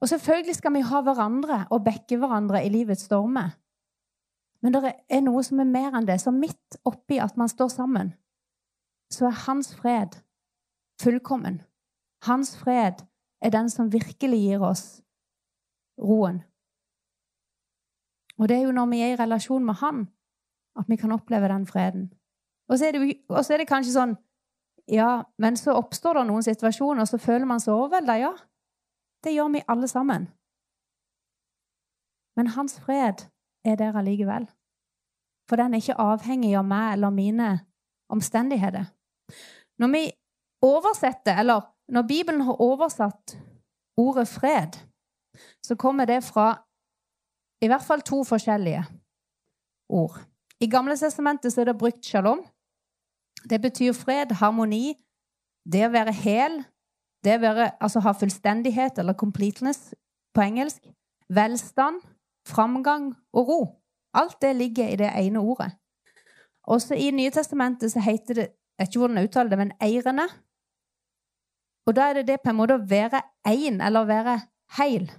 Og 0.00 0.08
selvfølgelig 0.08 0.56
skal 0.56 0.74
vi 0.74 0.84
ha 0.86 1.00
hverandre 1.04 1.64
og 1.70 1.84
backe 1.84 2.16
hverandre 2.16 2.62
i 2.64 2.72
livets 2.72 3.04
stormer. 3.08 3.56
Men 4.62 4.74
det 4.74 4.92
er 5.08 5.22
noe 5.24 5.42
som 5.44 5.60
er 5.60 5.68
mer 5.68 5.96
enn 5.96 6.08
det. 6.08 6.18
Så 6.20 6.32
midt 6.32 6.80
oppi 6.88 7.20
at 7.20 7.36
man 7.40 7.48
står 7.48 7.68
sammen, 7.72 8.14
så 9.12 9.28
er 9.28 9.42
hans 9.46 9.74
fred 9.76 10.20
fullkommen. 11.00 11.60
Hans 12.28 12.56
fred 12.60 13.04
er 13.40 13.52
den 13.52 13.70
som 13.72 13.92
virkelig 13.92 14.40
gir 14.40 14.64
oss 14.64 15.00
roen. 16.00 16.42
Og 18.40 18.48
det 18.48 18.56
er 18.56 18.66
jo 18.68 18.72
når 18.72 18.88
vi 18.92 19.02
er 19.04 19.14
i 19.14 19.20
relasjon 19.20 19.64
med 19.64 19.80
Han, 19.80 20.08
at 20.78 20.88
vi 20.88 20.96
kan 20.96 21.12
oppleve 21.12 21.48
den 21.48 21.66
freden. 21.66 22.12
Og 22.68 22.78
så 22.78 22.86
er 22.86 22.92
det, 22.92 23.16
så 23.44 23.54
er 23.54 23.58
det 23.58 23.68
kanskje 23.68 23.96
sånn 23.96 24.18
Ja, 24.90 25.22
men 25.38 25.54
så 25.56 25.76
oppstår 25.78 26.18
det 26.18 26.22
noen 26.26 26.42
situasjoner, 26.42 27.04
og 27.04 27.08
så 27.08 27.18
føler 27.20 27.46
man 27.46 27.60
seg 27.62 27.76
overvelda. 27.76 28.16
Ja, 28.18 28.30
det 29.24 29.34
gjør 29.34 29.52
vi 29.54 29.66
alle 29.68 29.88
sammen. 29.88 30.28
Men 32.36 32.52
hans 32.56 32.78
fred 32.80 33.26
er 33.64 33.76
der 33.76 33.96
allikevel. 33.96 34.46
For 35.48 35.56
den 35.56 35.74
er 35.74 35.82
ikke 35.82 35.98
avhengig 36.00 36.54
av 36.56 36.64
meg 36.64 36.92
eller 36.94 37.10
mine 37.10 37.48
omstendigheter. 38.10 38.86
Når 39.78 39.88
vi 39.94 40.04
oversetter, 40.62 41.38
eller 41.42 41.66
når 41.88 42.06
Bibelen 42.08 42.40
har 42.46 42.60
oversatt 42.62 43.36
ordet 43.96 44.28
fred, 44.28 44.78
så 45.66 45.76
kommer 45.76 46.04
det 46.04 46.22
fra 46.24 46.52
i 47.60 47.68
hvert 47.68 47.84
fall 47.84 48.00
to 48.00 48.22
forskjellige 48.24 48.84
ord. 49.88 50.20
I 50.60 50.68
Gamle 50.68 50.96
testamentet 50.96 51.58
er 51.58 51.64
det 51.64 51.78
brukt 51.78 52.04
shalom. 52.04 52.44
Det 53.50 53.60
betyr 53.60 53.92
fred, 53.92 54.32
harmoni, 54.32 54.94
det 55.72 55.86
å 55.86 55.92
være 55.92 56.12
hel, 56.12 56.60
det 57.24 57.36
å 57.36 57.42
være, 57.42 57.70
altså 57.80 58.00
ha 58.04 58.14
fullstendighet, 58.16 58.98
eller 58.98 59.18
completeness 59.18 59.94
på 60.34 60.44
engelsk, 60.44 60.86
velstand, 61.28 62.00
framgang 62.48 63.12
og 63.36 63.48
ro. 63.48 63.60
Alt 64.14 64.40
det 64.42 64.54
ligger 64.56 64.88
i 64.88 64.96
det 64.98 65.10
ene 65.16 65.42
ordet. 65.42 65.72
Også 66.70 66.94
i 66.94 67.10
Nye 67.14 67.30
testamentet 67.30 67.92
så 67.92 68.02
heter 68.04 68.34
det 68.34 68.48
jeg 68.80 68.86
vet 68.86 68.94
ikke 68.94 69.00
hvordan 69.02 69.18
jeg 69.18 69.28
uttaler 69.28 69.50
det, 69.50 69.56
men 69.60 69.72
eirene. 69.84 70.24
Og 71.84 71.96
da 71.96 72.06
er 72.08 72.14
det 72.16 72.28
det 72.30 72.38
på 72.40 72.48
en 72.48 72.56
måte 72.56 72.78
å 72.78 72.86
være 72.88 73.20
én, 73.44 73.76
eller 73.84 74.06
være 74.08 74.36
heil. 74.78 75.10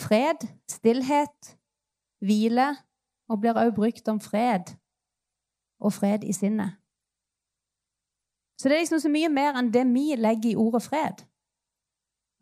Fred, 0.00 0.46
stillhet, 0.70 1.50
hvile, 2.24 2.70
og 3.28 3.42
blir 3.42 3.52
også 3.52 3.74
brukt 3.76 4.08
om 4.08 4.20
fred 4.24 4.72
og 5.84 5.92
fred 5.92 6.24
i 6.24 6.32
sinnet. 6.32 6.78
Så 8.58 8.68
det 8.68 8.76
er 8.76 8.82
liksom 8.82 9.00
så 9.00 9.10
mye 9.12 9.30
mer 9.30 9.58
enn 9.58 9.70
det 9.72 9.84
vi 9.86 10.16
legger 10.18 10.50
i 10.50 10.58
ordet 10.58 10.82
fred. 10.82 11.24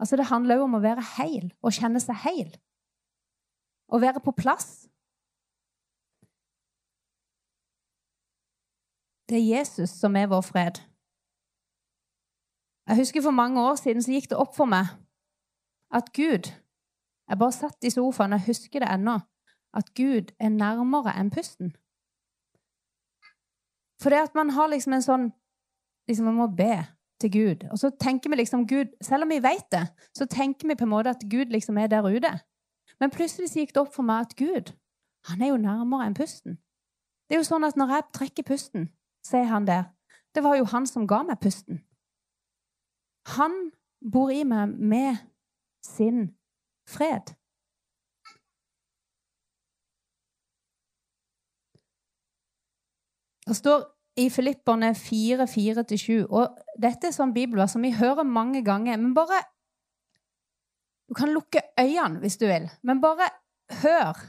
Altså 0.00 0.16
Det 0.16 0.28
handler 0.30 0.56
jo 0.56 0.64
om 0.64 0.76
å 0.76 0.84
være 0.84 1.04
heil, 1.16 1.52
å 1.62 1.72
kjenne 1.72 2.00
seg 2.00 2.16
heil. 2.24 2.52
Å 3.88 4.00
være 4.00 4.20
på 4.24 4.32
plass. 4.36 4.88
Det 9.28 9.38
er 9.38 9.48
Jesus 9.58 9.90
som 9.90 10.16
er 10.16 10.28
vår 10.30 10.44
fred. 10.46 10.80
Jeg 12.86 12.96
husker 12.96 13.22
For 13.22 13.30
mange 13.30 13.60
år 13.60 13.74
siden 13.74 14.02
så 14.02 14.12
gikk 14.12 14.30
det 14.30 14.38
opp 14.38 14.54
for 14.54 14.70
meg 14.70 14.86
at 15.90 16.12
Gud 16.12 16.52
Jeg 17.28 17.38
bare 17.38 17.52
satt 17.52 17.84
i 17.84 17.90
sofaen, 17.90 18.32
jeg 18.32 18.46
husker 18.46 18.80
det 18.80 18.88
ennå. 18.88 19.18
At 19.74 19.94
Gud 19.94 20.30
er 20.38 20.48
nærmere 20.48 21.10
enn 21.18 21.30
pusten. 21.34 21.72
For 23.98 24.14
det 24.14 24.20
at 24.28 24.34
man 24.34 24.50
har 24.54 24.70
liksom 24.70 24.94
en 24.94 25.02
sånn 25.02 25.26
liksom 26.08 26.26
Man 26.26 26.34
må 26.34 26.46
be 26.46 26.84
til 27.20 27.32
Gud. 27.32 27.68
Og 27.70 27.78
så 27.78 27.90
tenker 28.00 28.30
vi 28.30 28.36
liksom 28.36 28.66
Gud, 28.68 28.92
Selv 29.02 29.22
om 29.22 29.28
vi 29.28 29.42
vet 29.42 29.70
det, 29.72 29.86
så 30.14 30.26
tenker 30.26 30.68
vi 30.68 30.74
på 30.74 30.84
en 30.84 30.90
måte 30.90 31.10
at 31.10 31.24
Gud 31.30 31.52
liksom 31.52 31.78
er 31.78 31.86
der 31.86 32.04
ute. 32.04 32.32
Men 33.00 33.10
plutselig 33.10 33.50
gikk 33.50 33.74
det 33.74 33.80
opp 33.80 33.94
for 33.94 34.02
meg 34.02 34.20
at 34.20 34.36
Gud 34.36 34.72
han 35.26 35.42
er 35.42 35.48
jo 35.48 35.56
nærmere 35.56 36.06
enn 36.06 36.14
pusten. 36.14 36.58
Det 37.26 37.34
er 37.34 37.40
jo 37.40 37.48
sånn 37.48 37.66
at 37.66 37.76
Når 37.76 37.92
jeg 37.94 38.10
trekker 38.14 38.46
pusten, 38.46 38.90
så 39.26 39.40
er 39.42 39.50
han 39.50 39.66
der. 39.66 39.90
Det 40.34 40.44
var 40.44 40.56
jo 40.56 40.68
han 40.70 40.86
som 40.86 41.06
ga 41.06 41.22
meg 41.26 41.40
pusten. 41.42 41.82
Han 43.34 43.72
bor 44.12 44.30
i 44.30 44.44
meg 44.44 44.76
med 44.78 45.16
sin 45.82 46.36
fred. 46.86 47.34
Det 53.46 53.56
står 53.56 53.95
i 54.16 54.30
Filipperne 54.32 54.94
4, 54.94 55.44
4-7, 55.44 56.26
og 56.32 56.56
dette 56.80 57.10
er 57.10 57.14
sånn 57.14 57.34
bibelvers 57.36 57.74
som 57.76 57.84
vi 57.84 57.92
hører 57.96 58.24
mange 58.24 58.64
ganger, 58.64 58.96
men 58.96 59.14
bare 59.16 59.44
Du 61.06 61.14
kan 61.14 61.30
lukke 61.30 61.60
øynene 61.78 62.18
hvis 62.18 62.34
du 62.40 62.48
vil, 62.48 62.64
men 62.82 62.98
bare 63.00 63.28
hør 63.82 64.24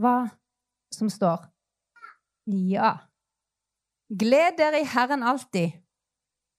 hva 0.00 0.14
som 0.94 1.10
står. 1.12 1.42
Ja. 2.48 2.94
Gled 4.08 4.56
dere 4.56 4.80
i 4.80 4.88
Herren 4.88 5.22
alltid. 5.22 5.76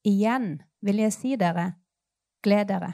Igjen 0.06 0.60
vil 0.86 1.02
jeg 1.02 1.16
si 1.16 1.34
dere, 1.42 1.72
gled 2.46 2.70
dere. 2.70 2.92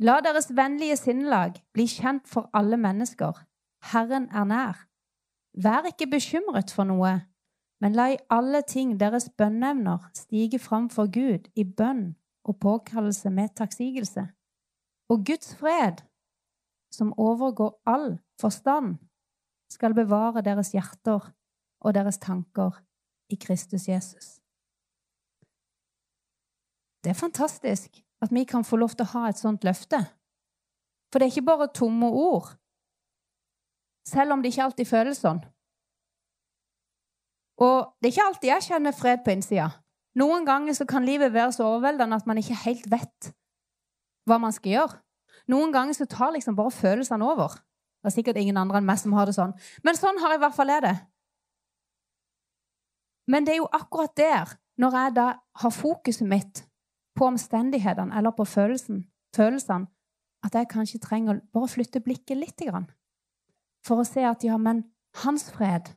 La 0.00 0.16
deres 0.24 0.48
vennlige 0.56 0.96
sinnelag 0.96 1.60
bli 1.76 1.84
kjent 1.84 2.24
for 2.28 2.48
alle 2.56 2.80
mennesker. 2.80 3.44
Herren 3.92 4.30
er 4.32 4.48
nær. 4.48 4.80
Vær 5.52 5.86
ikke 5.92 6.08
bekymret 6.16 6.72
for 6.74 6.88
noe, 6.88 7.12
men 7.84 7.92
la 7.92 8.06
i 8.14 8.20
alle 8.32 8.62
ting 8.64 8.94
deres 8.96 9.26
bønneevner 9.36 10.06
stige 10.16 10.56
fram 10.58 10.86
for 10.88 11.10
Gud 11.12 11.50
i 11.52 11.66
bønn 11.68 12.14
og 12.48 12.56
påkallelse 12.62 13.28
med 13.30 13.52
takksigelse. 13.60 14.24
Og 15.12 15.26
Guds 15.28 15.52
fred, 15.60 16.00
som 16.94 17.12
overgår 17.20 17.74
all 17.84 18.16
forstand, 18.40 18.96
skal 19.68 19.92
bevare 19.92 20.40
deres 20.40 20.72
hjerter 20.72 21.28
og 21.84 21.94
deres 21.94 22.18
tanker 22.18 22.80
i 23.28 23.36
Kristus 23.36 23.88
Jesus. 23.88 24.40
Det 27.04 27.12
er 27.12 27.20
fantastisk 27.20 28.00
at 28.24 28.32
vi 28.32 28.48
kan 28.48 28.64
få 28.64 28.80
lov 28.80 28.96
til 28.96 29.04
å 29.04 29.12
ha 29.12 29.28
et 29.28 29.44
sånt 29.44 29.64
løfte. 29.64 30.00
For 31.12 31.20
det 31.20 31.26
er 31.26 31.36
ikke 31.36 31.50
bare 31.52 31.68
tomme 31.68 32.08
ord, 32.08 32.54
selv 34.08 34.32
om 34.32 34.40
det 34.40 34.54
ikke 34.54 34.70
alltid 34.70 34.88
føles 34.88 35.20
sånn. 35.20 35.44
Og 37.64 37.94
det 38.00 38.08
er 38.10 38.12
ikke 38.12 38.28
alltid 38.28 38.50
jeg 38.50 38.66
kjenner 38.68 38.96
fred 38.96 39.24
på 39.24 39.32
innsida. 39.32 39.70
Noen 40.18 40.44
ganger 40.46 40.76
så 40.76 40.86
kan 40.86 41.06
livet 41.06 41.32
være 41.34 41.54
så 41.56 41.66
overveldende 41.66 42.18
at 42.20 42.28
man 42.28 42.38
ikke 42.38 42.58
helt 42.64 42.86
vet 42.90 43.32
hva 44.28 44.38
man 44.40 44.54
skal 44.54 44.76
gjøre. 44.76 45.00
Noen 45.50 45.72
ganger 45.74 45.96
så 45.96 46.06
tar 46.08 46.32
liksom 46.34 46.56
bare 46.56 46.72
følelsene 46.72 47.26
over. 47.26 47.56
Det 48.04 48.10
er 48.10 48.14
sikkert 48.14 48.38
ingen 48.40 48.60
andre 48.60 48.80
enn 48.80 48.86
meg 48.88 49.00
som 49.00 49.16
har 49.16 49.28
det 49.28 49.36
sånn. 49.36 49.54
Men 49.84 49.98
sånn 49.98 50.20
har 50.22 50.36
i 50.36 50.40
hvert 50.40 50.56
fall 50.56 50.72
jeg 50.72 50.84
det. 50.84 50.94
Men 53.32 53.46
det 53.46 53.54
er 53.54 53.62
jo 53.62 53.72
akkurat 53.72 54.12
der, 54.16 54.54
når 54.80 54.96
jeg 54.98 55.14
da 55.16 55.26
har 55.62 55.72
fokuset 55.72 56.28
mitt 56.28 56.64
på 57.16 57.28
omstendighetene 57.30 58.12
eller 58.18 58.34
på 58.36 58.44
følelsen, 58.48 59.04
følelsene, 59.36 59.88
at 60.44 60.56
jeg 60.58 60.68
kanskje 60.68 61.00
trenger 61.00 61.38
å 61.38 61.44
bare 61.56 61.70
flytte 61.72 62.02
blikket 62.04 62.36
litt. 62.36 62.64
For 63.84 64.02
å 64.02 64.08
se 64.08 64.24
at 64.28 64.44
ja, 64.44 64.58
men 64.60 64.84
hans 65.24 65.48
fred, 65.54 65.94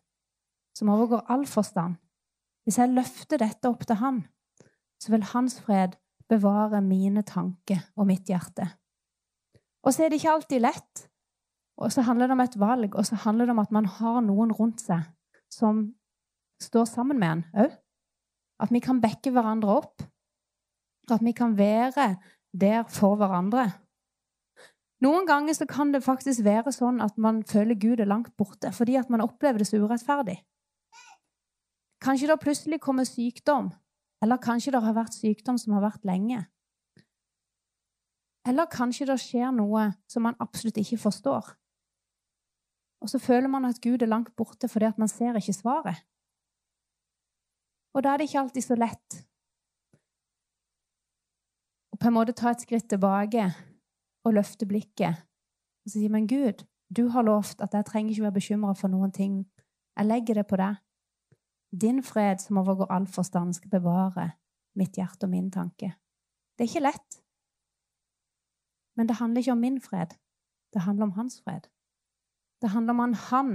som 0.78 0.92
overgår 0.94 1.26
all 1.34 1.46
forstand 1.50 1.98
Hvis 2.68 2.78
jeg 2.78 2.92
løfter 2.92 3.40
dette 3.40 3.70
opp 3.70 3.86
til 3.88 3.96
han, 4.02 4.18
så 5.00 5.14
vil 5.14 5.24
hans 5.32 5.56
fred 5.64 5.96
bevare 6.28 6.82
mine 6.84 7.24
tanker 7.24 7.86
og 7.96 8.10
mitt 8.10 8.28
hjerte. 8.28 8.66
Og 9.88 9.96
så 9.96 10.04
er 10.04 10.12
det 10.12 10.20
ikke 10.20 10.34
alltid 10.34 10.66
lett. 10.66 11.06
Og 11.80 11.94
så 11.96 12.04
handler 12.04 12.28
det 12.28 12.36
om 12.36 12.44
et 12.44 12.58
valg, 12.60 12.98
og 12.98 13.08
så 13.08 13.16
handler 13.24 13.48
det 13.48 13.56
om 13.56 13.64
at 13.64 13.72
man 13.72 13.88
har 13.88 14.20
noen 14.26 14.52
rundt 14.52 14.84
seg 14.84 15.06
som 15.54 15.86
står 16.60 16.90
sammen 16.92 17.22
med 17.22 17.38
en 17.38 17.46
òg. 17.64 17.78
At 18.60 18.74
vi 18.74 18.82
kan 18.84 19.00
backe 19.00 19.32
hverandre 19.32 19.78
opp. 19.80 20.04
At 21.08 21.24
vi 21.24 21.32
kan 21.32 21.56
være 21.56 22.18
der 22.52 22.84
for 22.92 23.16
hverandre. 23.16 23.70
Noen 25.06 25.28
ganger 25.30 25.54
så 25.54 25.68
kan 25.70 25.94
det 25.94 26.04
faktisk 26.04 26.42
være 26.44 26.74
sånn 26.74 27.00
at 27.06 27.16
man 27.22 27.44
føler 27.46 27.78
Gud 27.78 28.02
er 28.02 28.10
langt 28.10 28.34
borte 28.38 28.72
fordi 28.74 28.98
at 28.98 29.12
man 29.14 29.22
opplever 29.22 29.62
det 29.62 29.70
så 29.70 29.78
urettferdig. 29.78 30.40
Kanskje 32.04 32.30
det 32.30 32.40
plutselig 32.42 32.80
kommer 32.82 33.06
sykdom, 33.06 33.72
eller 34.22 34.42
kanskje 34.42 34.74
det 34.74 34.84
har 34.84 34.96
vært 34.98 35.18
sykdom 35.18 35.58
som 35.58 35.74
har 35.78 35.86
vært 35.88 36.06
lenge. 36.06 36.44
Eller 38.48 38.70
kanskje 38.72 39.08
det 39.10 39.18
skjer 39.20 39.52
noe 39.52 39.90
som 40.08 40.24
man 40.24 40.38
absolutt 40.40 40.78
ikke 40.80 41.00
forstår. 41.02 41.50
Og 43.04 43.10
så 43.12 43.20
føler 43.20 43.52
man 43.52 43.66
at 43.68 43.82
Gud 43.82 44.02
er 44.02 44.10
langt 44.10 44.36
borte 44.36 44.70
fordi 44.72 44.88
at 44.88 44.98
man 44.98 45.12
ser 45.12 45.38
ikke 45.38 45.54
svaret. 45.54 46.06
Og 47.94 48.04
da 48.04 48.14
er 48.14 48.22
det 48.22 48.30
ikke 48.30 48.40
alltid 48.46 48.66
så 48.66 48.78
lett 48.78 49.22
å 51.94 51.98
på 51.98 52.10
en 52.10 52.14
måte 52.14 52.36
ta 52.38 52.52
et 52.54 52.62
skritt 52.62 52.86
tilbake 52.90 53.48
og 54.28 54.36
løfte 54.38 54.68
blikket 54.70 55.24
og 55.88 55.94
si 55.94 56.10
men 56.12 56.28
Gud, 56.28 56.66
du 56.92 57.08
har 57.14 57.24
lovt 57.24 57.62
at 57.64 57.74
jeg 57.74 57.88
trenger 57.88 58.12
ikke 58.12 58.26
være 58.26 58.36
bekymra 58.36 58.74
for 58.76 58.92
noen 58.92 59.12
ting. 59.16 59.46
Jeg 59.96 60.08
legger 60.08 60.42
det 60.42 60.48
på 60.50 60.60
deg. 60.60 60.76
Din 61.72 62.04
fred 62.04 62.42
som 62.42 62.58
overgår 62.62 62.92
all 62.92 63.08
forstand, 63.08 63.56
skal 63.56 63.70
bevare 63.70 64.32
mitt 64.78 64.98
hjerte 64.98 65.28
og 65.28 65.34
min 65.34 65.50
tanke. 65.52 65.94
Det 66.56 66.66
er 66.66 66.72
ikke 66.72 66.86
lett. 66.86 67.20
Men 68.98 69.10
det 69.10 69.20
handler 69.20 69.44
ikke 69.44 69.56
om 69.56 69.66
min 69.66 69.82
fred. 69.82 70.16
Det 70.74 70.82
handler 70.82 71.10
om 71.10 71.18
hans 71.18 71.42
fred. 71.42 71.68
Det 72.62 72.70
handler 72.74 72.94
om 72.94 73.04
at 73.06 73.18
han 73.30 73.52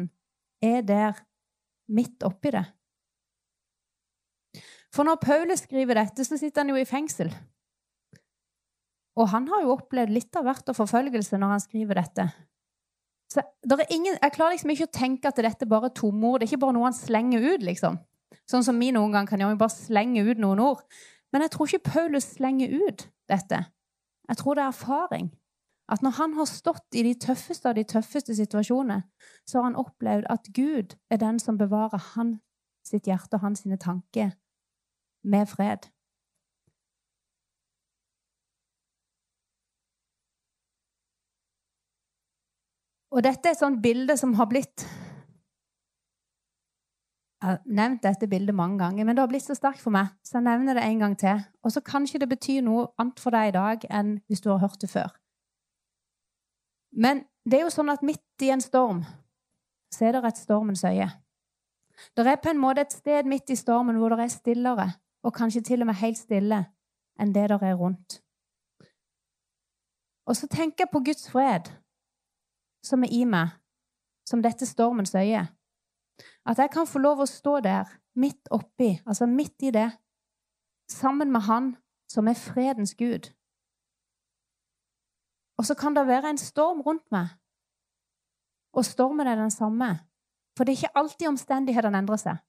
er 0.63 0.83
der 0.87 1.19
midt 1.89 2.23
oppi 2.23 2.53
det. 2.55 2.65
For 4.93 5.09
når 5.09 5.19
Paulus 5.25 5.65
skriver 5.65 5.97
dette, 5.97 6.25
så 6.25 6.37
sitter 6.37 6.63
han 6.63 6.71
jo 6.71 6.77
i 6.77 6.89
fengsel. 6.89 7.33
Og 9.17 9.29
han 9.29 9.49
har 9.49 9.65
jo 9.65 9.75
opplevd 9.75 10.13
litt 10.13 10.37
av 10.37 10.47
hvert 10.47 10.69
av 10.69 10.77
forfølgelse 10.77 11.41
når 11.41 11.55
han 11.57 11.65
skriver 11.65 12.01
dette. 12.01 12.29
Så 13.33 13.43
ingen, 13.91 14.19
Jeg 14.21 14.33
klarer 14.33 14.53
liksom 14.53 14.71
ikke 14.71 14.89
å 14.89 14.93
tenke 14.93 15.29
at 15.29 15.37
dette 15.37 15.67
bare 15.67 15.89
er 15.89 15.97
tomme 15.97 16.27
ord. 16.27 16.41
Det 16.41 16.49
er 16.49 16.53
ikke 16.53 16.65
bare 16.67 16.77
noe 16.77 16.89
han 16.91 16.97
slenger 16.97 17.41
ut. 17.55 17.63
liksom. 17.63 17.99
Sånn 18.51 18.65
som 18.65 18.79
vi 18.79 18.91
noen 18.93 19.13
gang 19.13 19.27
kan 19.27 19.41
gjøre. 19.41 19.55
Vi 19.55 19.63
bare 19.63 19.77
slenger 19.77 20.31
ut 20.31 20.39
noen 20.43 20.61
ord. 20.61 20.83
Men 21.33 21.43
jeg 21.43 21.51
tror 21.55 21.67
ikke 21.69 21.91
Paulus 21.93 22.35
slenger 22.37 22.69
ut 22.69 23.07
dette. 23.29 23.65
Jeg 24.29 24.37
tror 24.37 24.55
det 24.55 24.63
er 24.65 24.75
erfaring. 24.75 25.31
At 25.89 26.03
når 26.03 26.11
han 26.17 26.35
har 26.35 26.47
stått 26.49 26.95
i 26.95 27.03
de 27.03 27.15
tøffeste 27.15 27.69
av 27.69 27.75
de 27.77 27.85
tøffeste 27.85 28.35
situasjonene, 28.37 29.03
så 29.47 29.59
har 29.59 29.65
han 29.71 29.81
opplevd 29.81 30.29
at 30.31 30.53
Gud 30.55 30.97
er 31.11 31.21
den 31.21 31.41
som 31.43 31.59
bevarer 31.59 32.01
han 32.15 32.39
sitt 32.87 33.07
hjerte 33.07 33.37
og 33.39 33.45
hans 33.47 33.65
tanker 33.81 34.33
med 35.25 35.49
fred. 35.49 35.89
Og 43.13 43.21
dette 43.21 43.49
er 43.49 43.53
et 43.53 43.61
sånt 43.61 43.81
bilde 43.85 44.17
som 44.17 44.33
har 44.39 44.49
blitt 44.49 44.87
Jeg 47.43 47.49
har 47.51 47.59
nevnt 47.67 48.05
dette 48.05 48.29
bildet 48.31 48.55
mange 48.55 48.79
ganger, 48.79 49.05
men 49.05 49.17
det 49.17 49.23
har 49.25 49.31
blitt 49.33 49.43
så 49.43 49.57
sterkt 49.59 49.83
for 49.83 49.91
meg, 49.91 50.13
så 50.23 50.37
jeg 50.37 50.47
nevner 50.47 50.79
det 50.79 50.85
en 50.87 51.01
gang 51.03 51.17
til. 51.19 51.41
Og 51.67 51.73
så 51.75 51.81
kanskje 51.83 52.21
det 52.23 52.29
betyr 52.31 52.61
noe 52.63 52.85
annet 53.03 53.19
for 53.19 53.35
deg 53.35 53.51
i 53.51 53.55
dag 53.57 53.87
enn 53.91 54.13
hvis 54.31 54.45
du 54.45 54.53
har 54.53 54.61
hørt 54.63 54.79
det 54.79 54.93
før. 54.93 55.11
Men 56.95 57.25
det 57.43 57.59
er 57.59 57.65
jo 57.67 57.75
sånn 57.75 57.91
at 57.91 58.05
midt 58.07 58.47
i 58.47 58.53
en 58.55 58.63
storm 58.63 59.03
så 59.93 60.07
er 60.07 60.15
det 60.15 60.23
et 60.31 60.39
stormens 60.39 60.85
øye. 60.87 61.11
Det 62.15 62.27
er 62.31 62.39
på 62.39 62.53
en 62.53 62.63
måte 62.63 62.87
et 62.87 62.95
sted 62.95 63.27
midt 63.27 63.51
i 63.51 63.59
stormen 63.59 63.99
hvor 63.99 64.15
det 64.15 64.23
er 64.23 64.33
stillere, 64.33 64.89
og 65.27 65.35
kanskje 65.35 65.67
til 65.67 65.83
og 65.83 65.91
med 65.91 65.99
helt 65.99 66.23
stille, 66.23 66.63
enn 67.19 67.35
det 67.35 67.49
der 67.51 67.67
er 67.67 67.75
rundt. 67.75 68.23
Og 70.31 70.39
så 70.39 70.47
tenker 70.47 70.87
jeg 70.87 70.95
på 70.95 71.03
Guds 71.11 71.27
fred 71.31 71.75
som 72.85 73.05
er 73.05 73.13
i 73.13 73.25
meg, 73.25 73.55
som 74.29 74.43
dette 74.43 74.67
stormens 74.67 75.15
øye. 75.15 75.47
At 76.47 76.59
jeg 76.59 76.71
kan 76.71 76.87
få 76.87 76.99
lov 76.99 77.23
å 77.23 77.29
stå 77.29 77.61
der, 77.65 77.91
midt 78.15 78.51
oppi, 78.51 78.97
altså 79.07 79.27
midt 79.27 79.63
i 79.63 79.71
det, 79.75 79.91
sammen 80.91 81.33
med 81.33 81.47
Han 81.49 81.77
som 82.11 82.29
er 82.29 82.37
fredens 82.37 82.95
Gud. 82.95 83.31
Og 85.59 85.67
så 85.67 85.75
kan 85.79 85.95
det 85.97 86.07
være 86.07 86.31
en 86.31 86.39
storm 86.39 86.81
rundt 86.81 87.07
meg, 87.11 87.29
og 88.73 88.85
stormen 88.85 89.27
er 89.27 89.37
den 89.37 89.51
samme. 89.51 89.99
For 90.57 90.65
det 90.65 90.73
er 90.73 90.81
ikke 90.83 90.99
alltid 90.99 91.29
omstendighetene 91.29 91.99
endrer 91.99 92.21
seg. 92.21 92.41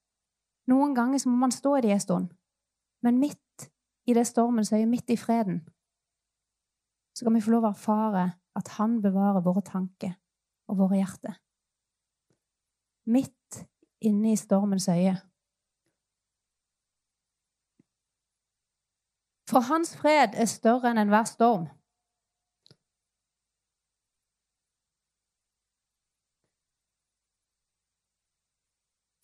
Noen 0.68 0.96
ganger 0.96 1.20
så 1.20 1.30
må 1.30 1.38
man 1.40 1.52
stå 1.52 1.76
i 1.78 1.84
det 1.84 1.92
en 1.96 2.04
stund. 2.04 2.28
Men 3.04 3.20
midt 3.20 3.70
i 4.08 4.16
det 4.16 4.26
stormens 4.28 4.72
øye, 4.74 4.88
midt 4.88 5.10
i 5.12 5.20
freden, 5.20 5.62
så 7.16 7.26
kan 7.26 7.36
vi 7.36 7.44
få 7.44 7.54
lov 7.54 7.68
å 7.68 7.72
erfare 7.72 8.26
at 8.56 8.68
Han 8.78 9.02
bevarer 9.02 9.44
våre 9.44 9.62
tanker 9.62 10.16
og 10.68 10.80
våre 10.80 11.00
hjerter. 11.02 11.38
Midt 13.06 13.64
inne 14.04 14.34
i 14.34 14.40
stormens 14.40 14.88
øye. 14.90 15.16
For 19.50 19.60
hans 19.60 19.98
fred 19.98 20.36
er 20.40 20.50
større 20.50 20.92
enn 20.92 21.02
enhver 21.02 21.28
storm. 21.30 21.68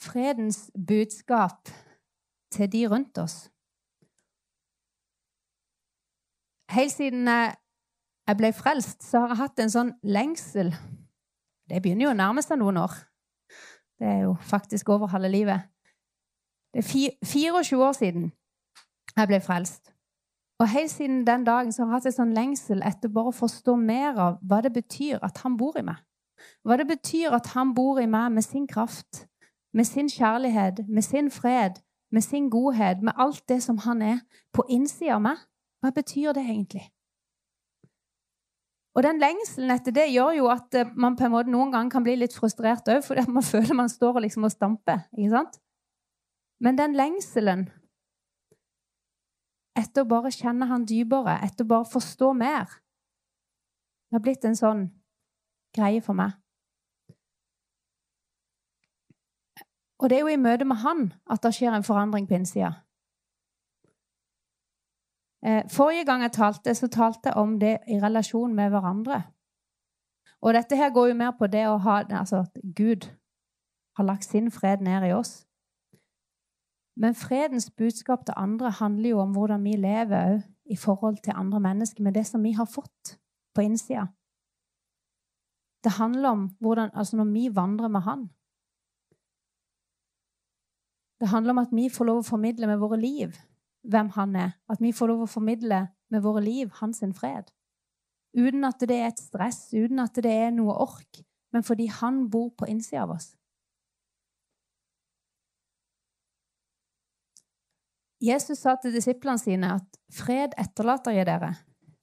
Fredens 0.09 0.71
budskap 0.87 1.71
til 2.51 2.71
de 2.71 2.83
rundt 2.91 3.17
oss. 3.17 3.49
Helt 6.69 6.93
siden 6.93 7.27
jeg 7.27 8.37
ble 8.37 8.53
frelst, 8.53 9.03
så 9.03 9.23
har 9.23 9.33
jeg 9.33 9.41
hatt 9.43 9.61
en 9.63 9.73
sånn 9.73 9.91
lengsel 10.03 10.73
det 11.69 11.81
begynner 11.83 12.07
jo 12.07 12.13
å 12.13 12.17
nærme 12.17 12.43
seg 12.45 12.59
noen 12.61 12.81
år. 12.81 12.95
Det 13.99 14.07
er 14.07 14.19
jo 14.25 14.35
faktisk 14.41 14.89
over 14.89 15.11
halve 15.11 15.29
livet. 15.29 15.69
Det 16.73 16.83
er 16.83 17.15
24 17.25 17.85
år 17.85 17.95
siden 17.97 18.31
jeg 19.17 19.27
ble 19.27 19.39
frelst. 19.41 19.93
Og 20.59 20.67
helt 20.69 20.91
siden 20.91 21.27
den 21.27 21.45
dagen 21.45 21.71
så 21.71 21.83
har 21.83 21.87
jeg 21.87 21.95
hatt 21.95 22.05
en 22.09 22.17
sånn 22.17 22.35
lengsel 22.35 22.83
etter 22.85 23.11
bare 23.15 23.31
å 23.31 23.35
forstå 23.35 23.75
mer 23.79 24.17
av 24.19 24.39
hva 24.43 24.59
det 24.63 24.73
betyr 24.75 25.21
at 25.23 25.39
han 25.45 25.55
bor 25.57 25.77
i 25.79 25.85
meg. 25.87 25.99
Hva 26.63 26.77
det 26.79 26.87
betyr 26.87 27.35
at 27.35 27.51
han 27.55 27.73
bor 27.75 27.99
i 27.99 28.07
meg 28.07 28.31
med 28.35 28.43
sin 28.43 28.67
kraft, 28.67 29.25
med 29.73 29.87
sin 29.87 30.09
kjærlighet, 30.11 30.83
med 30.87 31.03
sin 31.03 31.31
fred, 31.31 31.79
med 32.11 32.23
sin 32.23 32.49
godhet, 32.49 33.03
med 33.03 33.13
alt 33.15 33.43
det 33.49 33.61
som 33.63 33.77
han 33.85 34.01
er 34.01 34.19
på 34.53 34.65
innsida 34.69 35.15
av 35.15 35.23
meg. 35.29 35.43
Hva 35.79 35.93
betyr 35.95 36.33
det 36.35 36.43
egentlig? 36.43 36.89
Og 38.97 39.05
den 39.05 39.19
lengselen 39.21 39.71
etter 39.71 39.93
det 39.95 40.07
gjør 40.09 40.33
jo 40.39 40.47
at 40.51 40.75
eh, 40.75 40.93
man 40.97 41.15
på 41.17 41.27
en 41.27 41.33
måte 41.35 41.51
noen 41.53 41.71
ganger 41.73 41.93
kan 41.93 42.05
bli 42.05 42.15
litt 42.17 42.35
frustrert 42.35 42.89
òg, 42.89 43.03
fordi 43.05 43.25
man 43.29 43.45
føler 43.53 43.77
man 43.77 43.91
står 43.91 44.21
liksom 44.25 44.47
og 44.47 44.53
stamper. 44.55 45.05
ikke 45.17 45.33
sant? 45.35 45.59
Men 46.59 46.79
den 46.79 46.97
lengselen 46.97 47.69
etter 49.79 50.03
å 50.03 50.09
bare 50.09 50.31
kjenne 50.33 50.67
han 50.67 50.87
dypere, 50.89 51.37
etter 51.45 51.63
å 51.63 51.71
bare 51.71 51.87
forstå 51.87 52.33
mer, 52.35 52.67
det 54.09 54.17
har 54.17 54.23
blitt 54.25 54.45
en 54.49 54.57
sånn 54.57 54.87
greie 55.77 56.01
for 56.03 56.17
meg. 56.17 56.33
Og 59.99 60.09
det 60.09 60.17
er 60.17 60.23
jo 60.25 60.33
i 60.33 60.39
møte 60.39 60.65
med 60.67 60.79
han 60.81 61.09
at 61.29 61.43
det 61.43 61.53
skjer 61.55 61.75
en 61.75 61.85
forandring 61.85 62.27
på 62.27 62.37
innsida. 62.39 62.73
Eh, 65.45 65.63
forrige 65.71 66.05
gang 66.05 66.21
jeg 66.21 66.31
talte, 66.31 66.75
så 66.75 66.87
talte 66.87 67.29
jeg 67.29 67.33
om 67.39 67.59
det 67.59 67.77
i 67.87 67.99
relasjon 67.99 68.55
med 68.55 68.69
hverandre. 68.69 69.21
Og 70.41 70.53
dette 70.53 70.75
her 70.75 70.89
går 70.93 71.07
jo 71.07 71.19
mer 71.19 71.31
på 71.39 71.47
det 71.47 71.65
å 71.67 71.77
ha 71.83 72.01
Altså 72.03 72.43
at 72.45 72.59
Gud 72.75 73.09
har 73.97 74.03
lagt 74.03 74.25
sin 74.25 74.51
fred 74.51 74.81
ned 74.81 75.09
i 75.09 75.13
oss. 75.13 75.45
Men 76.95 77.15
fredens 77.15 77.71
budskap 77.71 78.25
til 78.25 78.33
andre 78.37 78.71
handler 78.71 79.09
jo 79.09 79.19
om 79.19 79.31
hvordan 79.35 79.63
vi 79.63 79.75
lever 79.75 80.35
òg 80.35 80.41
i 80.69 80.75
forhold 80.75 81.17
til 81.23 81.33
andre 81.35 81.59
mennesker 81.59 82.03
med 82.03 82.13
det 82.13 82.25
som 82.27 82.43
vi 82.43 82.51
har 82.51 82.65
fått 82.65 83.17
på 83.55 83.61
innsida. 83.61 84.07
Det 85.83 85.91
handler 85.91 86.29
om 86.29 86.49
hvordan, 86.59 86.89
altså 86.93 87.17
når 87.17 87.25
vi 87.33 87.55
vandrer 87.55 87.87
med 87.87 88.01
Han. 88.01 88.29
Det 91.19 91.27
handler 91.27 91.51
om 91.51 91.57
at 91.57 91.71
vi 91.71 91.89
får 91.89 92.05
lov 92.05 92.17
å 92.17 92.27
formidle 92.27 92.67
med 92.67 92.77
våre 92.77 92.99
liv 92.99 93.33
hvem 93.83 94.09
Han 94.15 94.35
er. 94.35 94.51
At 94.69 94.81
vi 94.81 94.91
får 94.91 95.07
lov 95.11 95.25
å 95.25 95.31
formidle 95.31 95.87
med 96.09 96.23
våre 96.23 96.43
liv 96.43 96.71
hans 96.81 97.03
fred. 97.15 97.51
Uten 98.37 98.63
at 98.67 98.79
det 98.79 98.97
er 98.97 99.09
et 99.09 99.19
stress, 99.19 99.69
uten 99.73 99.99
at 99.99 100.15
det 100.15 100.31
er 100.31 100.51
noe 100.53 100.75
ork, 100.75 101.21
men 101.53 101.63
fordi 101.63 101.87
Han 101.87 102.29
bor 102.29 102.49
på 102.57 102.65
innsida 102.69 103.03
av 103.03 103.15
oss. 103.17 103.33
Jesus 108.19 108.59
sa 108.59 108.75
til 108.75 108.91
disiplene 108.91 109.39
sine 109.39 109.73
at 109.79 109.97
'fred 110.11 110.53
etterlater 110.57 111.11
jeg 111.11 111.25
dere'. 111.25 111.55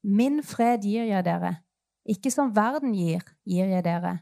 'Min 0.03 0.43
fred 0.43 0.81
gir 0.83 1.05
jeg 1.05 1.25
dere'. 1.25 1.61
Ikke 2.09 2.31
som 2.31 2.55
verden 2.57 2.95
gir, 2.95 3.21
gir 3.45 3.67
jeg 3.67 3.85
dere. 3.85 4.21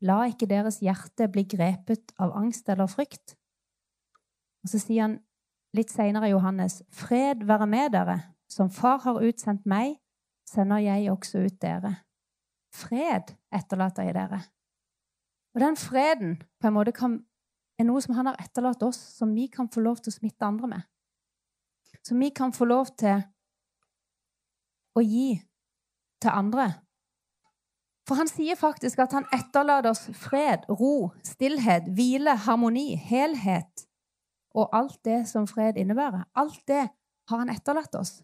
La 0.00 0.24
ikke 0.28 0.46
deres 0.46 0.78
hjerte 0.84 1.28
bli 1.32 1.46
grepet 1.48 2.12
av 2.20 2.34
angst 2.36 2.68
eller 2.68 2.86
frykt. 2.86 3.36
Og 4.62 4.68
så 4.68 4.78
sier 4.78 5.02
han 5.02 5.18
litt 5.74 5.90
seinere 5.90 6.30
Johannes, 6.30 6.82
fred 6.94 7.44
være 7.46 7.66
med 7.66 7.94
dere. 7.94 8.18
Som 8.50 8.70
far 8.70 9.00
har 9.02 9.22
utsendt 9.24 9.64
meg, 9.66 9.96
sender 10.46 10.82
jeg 10.84 11.10
også 11.10 11.44
ut 11.46 11.56
dere. 11.62 11.96
Fred 12.74 13.34
etterlater 13.54 14.06
jeg 14.06 14.16
dere. 14.16 14.40
Og 15.54 15.62
den 15.62 15.78
freden 15.78 16.36
på 16.60 16.68
en 16.68 16.76
måte 16.76 16.94
kan, 16.94 17.20
er 17.78 17.86
noe 17.88 18.02
som 18.02 18.14
han 18.18 18.30
har 18.30 18.38
etterlatt 18.42 18.82
oss, 18.86 18.98
som 19.18 19.34
vi 19.34 19.48
kan 19.50 19.70
få 19.70 19.82
lov 19.82 20.02
til 20.02 20.12
å 20.12 20.18
smitte 20.18 20.46
andre 20.46 20.70
med. 20.70 20.86
Som 22.04 22.20
vi 22.22 22.30
kan 22.34 22.52
få 22.54 22.66
lov 22.68 22.90
til 22.98 23.22
å 24.94 25.02
gi 25.02 25.38
til 26.22 26.30
andre. 26.30 26.68
For 28.04 28.20
han 28.20 28.28
sier 28.28 28.58
faktisk 28.60 29.00
at 29.00 29.14
han 29.16 29.26
etterlater 29.32 29.94
oss 29.94 30.04
fred, 30.18 30.66
ro, 30.68 31.10
stillhet, 31.24 31.88
hvile, 31.96 32.36
harmoni, 32.44 32.92
helhet 33.00 33.86
og 34.54 34.70
alt 34.76 35.00
det 35.04 35.24
som 35.28 35.48
fred 35.50 35.76
innebærer. 35.76 36.24
Alt 36.34 36.62
det 36.68 36.88
har 37.28 37.38
han 37.38 37.50
etterlatt 37.50 37.94
oss. 37.98 38.22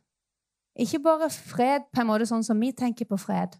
Ikke 0.78 1.02
bare 1.02 1.30
fred 1.30 1.88
på 1.92 2.02
en 2.02 2.08
måte 2.10 2.28
sånn 2.30 2.46
som 2.46 2.60
vi 2.62 2.70
tenker 2.76 3.08
på 3.10 3.18
fred, 3.18 3.56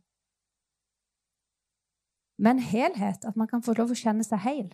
men 2.40 2.58
helhet. 2.58 3.24
At 3.28 3.36
man 3.36 3.48
kan 3.50 3.62
få 3.62 3.74
lov 3.76 3.92
å 3.92 3.98
kjenne 3.98 4.24
seg 4.24 4.40
hel. 4.46 4.70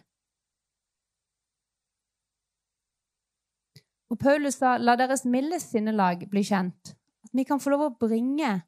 Og 4.06 4.18
Paulus 4.22 4.60
sa, 4.60 4.76
'La 4.78 4.94
deres 4.94 5.24
milde 5.24 5.58
sinnelag 5.60 6.28
bli 6.30 6.42
kjent'. 6.46 6.94
At 7.24 7.32
vi 7.32 7.42
kan 7.44 7.58
få 7.58 7.70
lov 7.70 7.80
å 7.80 7.96
bringe 7.98 8.62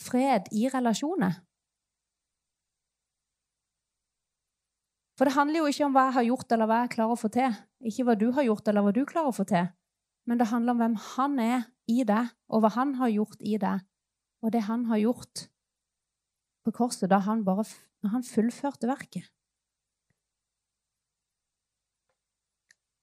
fred 0.00 0.50
i 0.50 0.66
relasjoner. 0.68 1.38
For 5.14 5.28
det 5.28 5.36
handler 5.36 5.62
jo 5.62 5.70
ikke 5.70 5.86
om 5.86 5.94
hva 5.94 6.08
jeg 6.08 6.16
har 6.16 6.26
gjort, 6.28 6.52
eller 6.52 6.70
hva 6.70 6.80
jeg 6.82 6.92
klarer 6.96 7.14
å 7.14 7.20
få 7.20 7.30
til. 7.34 7.56
Ikke 7.86 8.06
hva 8.08 8.16
du 8.18 8.28
har 8.34 8.46
gjort, 8.48 8.68
eller 8.68 8.86
hva 8.86 8.92
du 8.94 9.02
klarer 9.06 9.30
å 9.30 9.36
få 9.36 9.46
til. 9.46 9.68
Men 10.26 10.40
det 10.40 10.50
handler 10.50 10.74
om 10.74 10.80
hvem 10.82 10.96
han 11.14 11.38
er 11.42 11.66
i 11.90 12.00
deg, 12.08 12.32
og 12.50 12.64
hva 12.64 12.72
han 12.74 12.96
har 12.98 13.12
gjort 13.12 13.44
i 13.44 13.58
deg. 13.62 13.84
Og 14.42 14.52
det 14.52 14.64
han 14.66 14.88
har 14.90 15.02
gjort 15.02 15.46
på 16.64 16.72
korset 16.72 17.10
da 17.12 17.20
han 17.24 17.44
bare 17.44 17.66
han 18.10 18.24
fullførte 18.24 18.88
verket. 18.88 19.28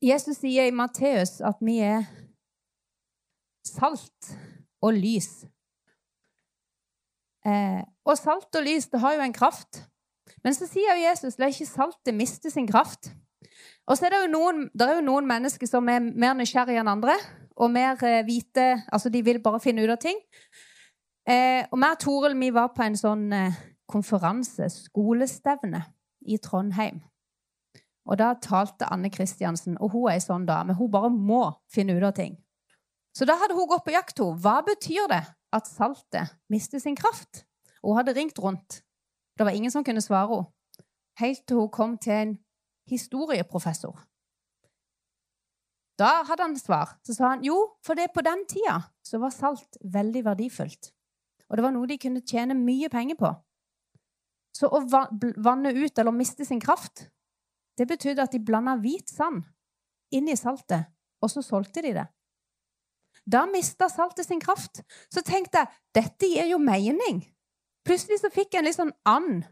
Jesus 0.02 0.40
sier 0.42 0.66
i 0.66 0.74
Matteus 0.74 1.40
at 1.46 1.60
vi 1.62 1.78
er 1.86 2.08
salt 3.66 4.32
og 4.82 4.98
lys. 4.98 5.44
Eh, 7.46 7.82
og 8.06 8.18
salt 8.18 8.58
og 8.58 8.66
lys 8.66 8.90
det 8.90 9.02
har 9.02 9.18
jo 9.18 9.26
en 9.26 9.36
kraft. 9.36 9.84
Men 10.44 10.56
så 10.58 10.68
sier 10.70 10.96
jo 10.96 11.04
Jesus 11.06 11.38
la 11.40 11.50
ikke 11.52 11.70
saltet 11.70 12.18
miste 12.18 12.52
sin 12.54 12.70
kraft. 12.70 13.12
Og 13.90 13.98
så 13.98 14.08
er 14.08 14.14
det 14.14 14.24
jo 14.24 14.32
noen, 14.34 14.66
det 14.74 14.88
er 14.88 15.00
jo 15.00 15.06
noen 15.06 15.28
mennesker 15.30 15.70
som 15.70 15.90
er 15.92 16.02
mer 16.02 16.36
nysgjerrige 16.38 16.82
enn 16.82 16.92
andre. 16.92 17.18
Og 17.62 17.70
mer 17.74 18.00
eh, 18.08 18.22
hvite 18.26 18.68
Altså, 18.90 19.10
de 19.10 19.22
vil 19.26 19.42
bare 19.44 19.62
finne 19.62 19.84
ut 19.84 19.94
av 19.94 20.00
ting. 20.02 20.18
Eh, 21.30 21.66
og 21.70 21.78
meg 21.78 21.98
og 21.98 22.02
Toril 22.02 22.38
vi 22.40 22.50
var 22.54 22.72
på 22.74 22.86
en 22.86 22.98
sånn 22.98 23.28
eh, 23.36 23.58
konferanse, 23.92 24.70
skolestevne, 24.72 25.84
i 26.22 26.38
Trondheim. 26.38 27.02
Og 28.06 28.18
da 28.22 28.34
talte 28.42 28.86
Anne 28.94 29.10
Kristiansen, 29.14 29.78
og 29.82 29.94
hun 29.94 30.08
er 30.10 30.20
ei 30.20 30.24
sånn 30.24 30.46
dame. 30.46 30.76
Hun 30.78 30.92
bare 30.94 31.10
må 31.14 31.44
finne 31.74 31.96
ut 31.98 32.06
av 32.06 32.14
ting. 32.18 32.36
Så 33.18 33.26
da 33.28 33.36
hadde 33.42 33.58
hun 33.58 33.70
gått 33.70 33.86
på 33.86 33.94
jakt. 33.94 34.22
Hva 34.22 34.62
betyr 34.66 35.10
det 35.12 35.24
at 35.54 35.70
saltet 35.70 36.38
mister 36.50 36.82
sin 36.82 36.98
kraft? 36.98 37.44
Hun 37.82 37.98
hadde 37.98 38.16
ringt 38.18 38.40
rundt 38.42 38.82
det 39.42 39.46
var 39.50 39.58
ingen 39.58 39.74
som 39.74 39.84
kunne 39.84 40.02
svare 40.06 40.28
henne. 40.30 40.54
Helt 41.20 41.42
til 41.48 41.58
hun 41.58 41.70
kom 41.70 41.98
til 41.98 42.14
en 42.14 42.34
historieprofessor. 42.90 43.98
Da 46.00 46.24
hadde 46.30 46.46
han 46.46 46.58
svar. 46.58 46.96
Så 47.06 47.14
sa 47.14 47.34
han 47.34 47.44
jo, 47.46 47.56
for 47.86 47.98
det 47.98 48.14
på 48.14 48.22
den 48.26 48.46
tida 48.50 48.78
så 49.04 49.20
var 49.22 49.34
salt 49.34 49.78
veldig 49.82 50.24
verdifullt. 50.26 50.92
Og 51.50 51.58
det 51.58 51.66
var 51.66 51.74
noe 51.74 51.90
de 51.90 51.98
kunne 51.98 52.22
tjene 52.22 52.56
mye 52.58 52.90
penger 52.90 53.18
på. 53.20 53.34
Så 54.56 54.70
å 54.70 54.84
vanne 55.42 55.74
ut 55.74 56.00
eller 56.00 56.16
miste 56.16 56.46
sin 56.46 56.62
kraft, 56.62 57.08
det 57.78 57.90
betydde 57.90 58.24
at 58.24 58.34
de 58.34 58.46
blanda 58.46 58.78
hvit 58.78 59.10
sand 59.10 59.44
inn 60.14 60.30
i 60.30 60.38
saltet, 60.38 60.86
og 61.22 61.34
så 61.34 61.42
solgte 61.42 61.82
de 61.82 61.96
det. 61.98 62.08
Da 63.26 63.46
mista 63.50 63.90
saltet 63.90 64.28
sin 64.28 64.42
kraft. 64.42 64.82
Så 65.10 65.22
tenkte 65.26 65.62
jeg 65.62 65.78
dette 65.98 66.30
gir 66.30 66.50
jo 66.54 66.62
mening. 66.62 67.24
Plutselig 67.88 68.22
så 68.22 68.30
fikk 68.34 68.54
jeg 68.54 68.62
en 68.62 68.70
litt 68.70 68.78
sånn 68.78 68.94
and. 69.10 69.48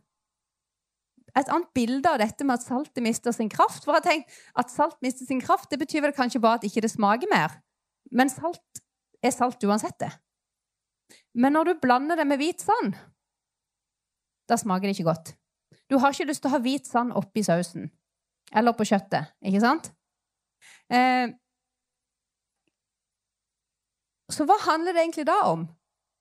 Et 1.37 1.49
annet 1.49 1.69
bilde 1.77 2.09
av 2.09 2.19
dette 2.21 2.45
med 2.45 2.57
at 2.57 2.65
saltet 2.65 3.03
mister 3.05 3.33
sin 3.35 3.49
kraft. 3.51 3.85
For 3.85 3.97
jeg 3.97 4.05
tenkte 4.05 4.39
at 4.61 4.73
salt 4.73 4.97
mister 5.05 5.27
sin 5.27 5.41
kraft, 5.41 5.69
det 5.71 5.79
betyr 5.81 6.03
vel 6.05 6.15
kanskje 6.15 6.41
bare 6.43 6.59
at 6.59 6.67
ikke 6.67 6.83
det 6.85 6.91
smaker 6.93 7.29
mer. 7.31 7.59
Men 8.11 8.31
salt 8.33 8.81
er 9.25 9.33
salt 9.35 9.63
uansett, 9.67 9.97
det. 10.01 10.11
Men 11.33 11.53
når 11.53 11.69
du 11.69 11.81
blander 11.81 12.17
det 12.19 12.25
med 12.27 12.39
hvit 12.41 12.61
sand, 12.63 12.95
da 14.49 14.57
smaker 14.57 14.89
det 14.89 14.97
ikke 14.97 15.09
godt. 15.09 15.33
Du 15.89 15.97
har 16.01 16.13
ikke 16.13 16.29
lyst 16.29 16.43
til 16.43 16.51
å 16.51 16.55
ha 16.55 16.61
hvit 16.63 16.87
sand 16.89 17.13
oppi 17.17 17.43
sausen. 17.45 17.89
Eller 18.55 18.73
på 18.73 18.87
kjøttet, 18.89 19.29
ikke 19.45 19.61
sant? 19.61 19.91
Eh, 20.89 21.29
så 24.29 24.45
hva 24.45 24.57
handler 24.65 24.93
det 24.93 25.03
egentlig 25.03 25.27
da 25.29 25.39
om? 25.49 25.67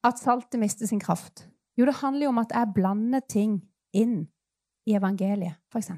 At 0.04 0.20
saltet 0.20 0.60
mister 0.60 0.88
sin 0.88 1.00
kraft? 1.00 1.46
Jo, 1.78 1.86
det 1.86 2.00
handler 2.00 2.26
jo 2.26 2.32
om 2.32 2.40
at 2.42 2.54
jeg 2.54 2.74
blander 2.74 3.22
ting 3.30 3.60
inn 3.94 4.24
i 4.88 4.96
evangeliet, 4.98 5.60
f.eks. 5.70 5.92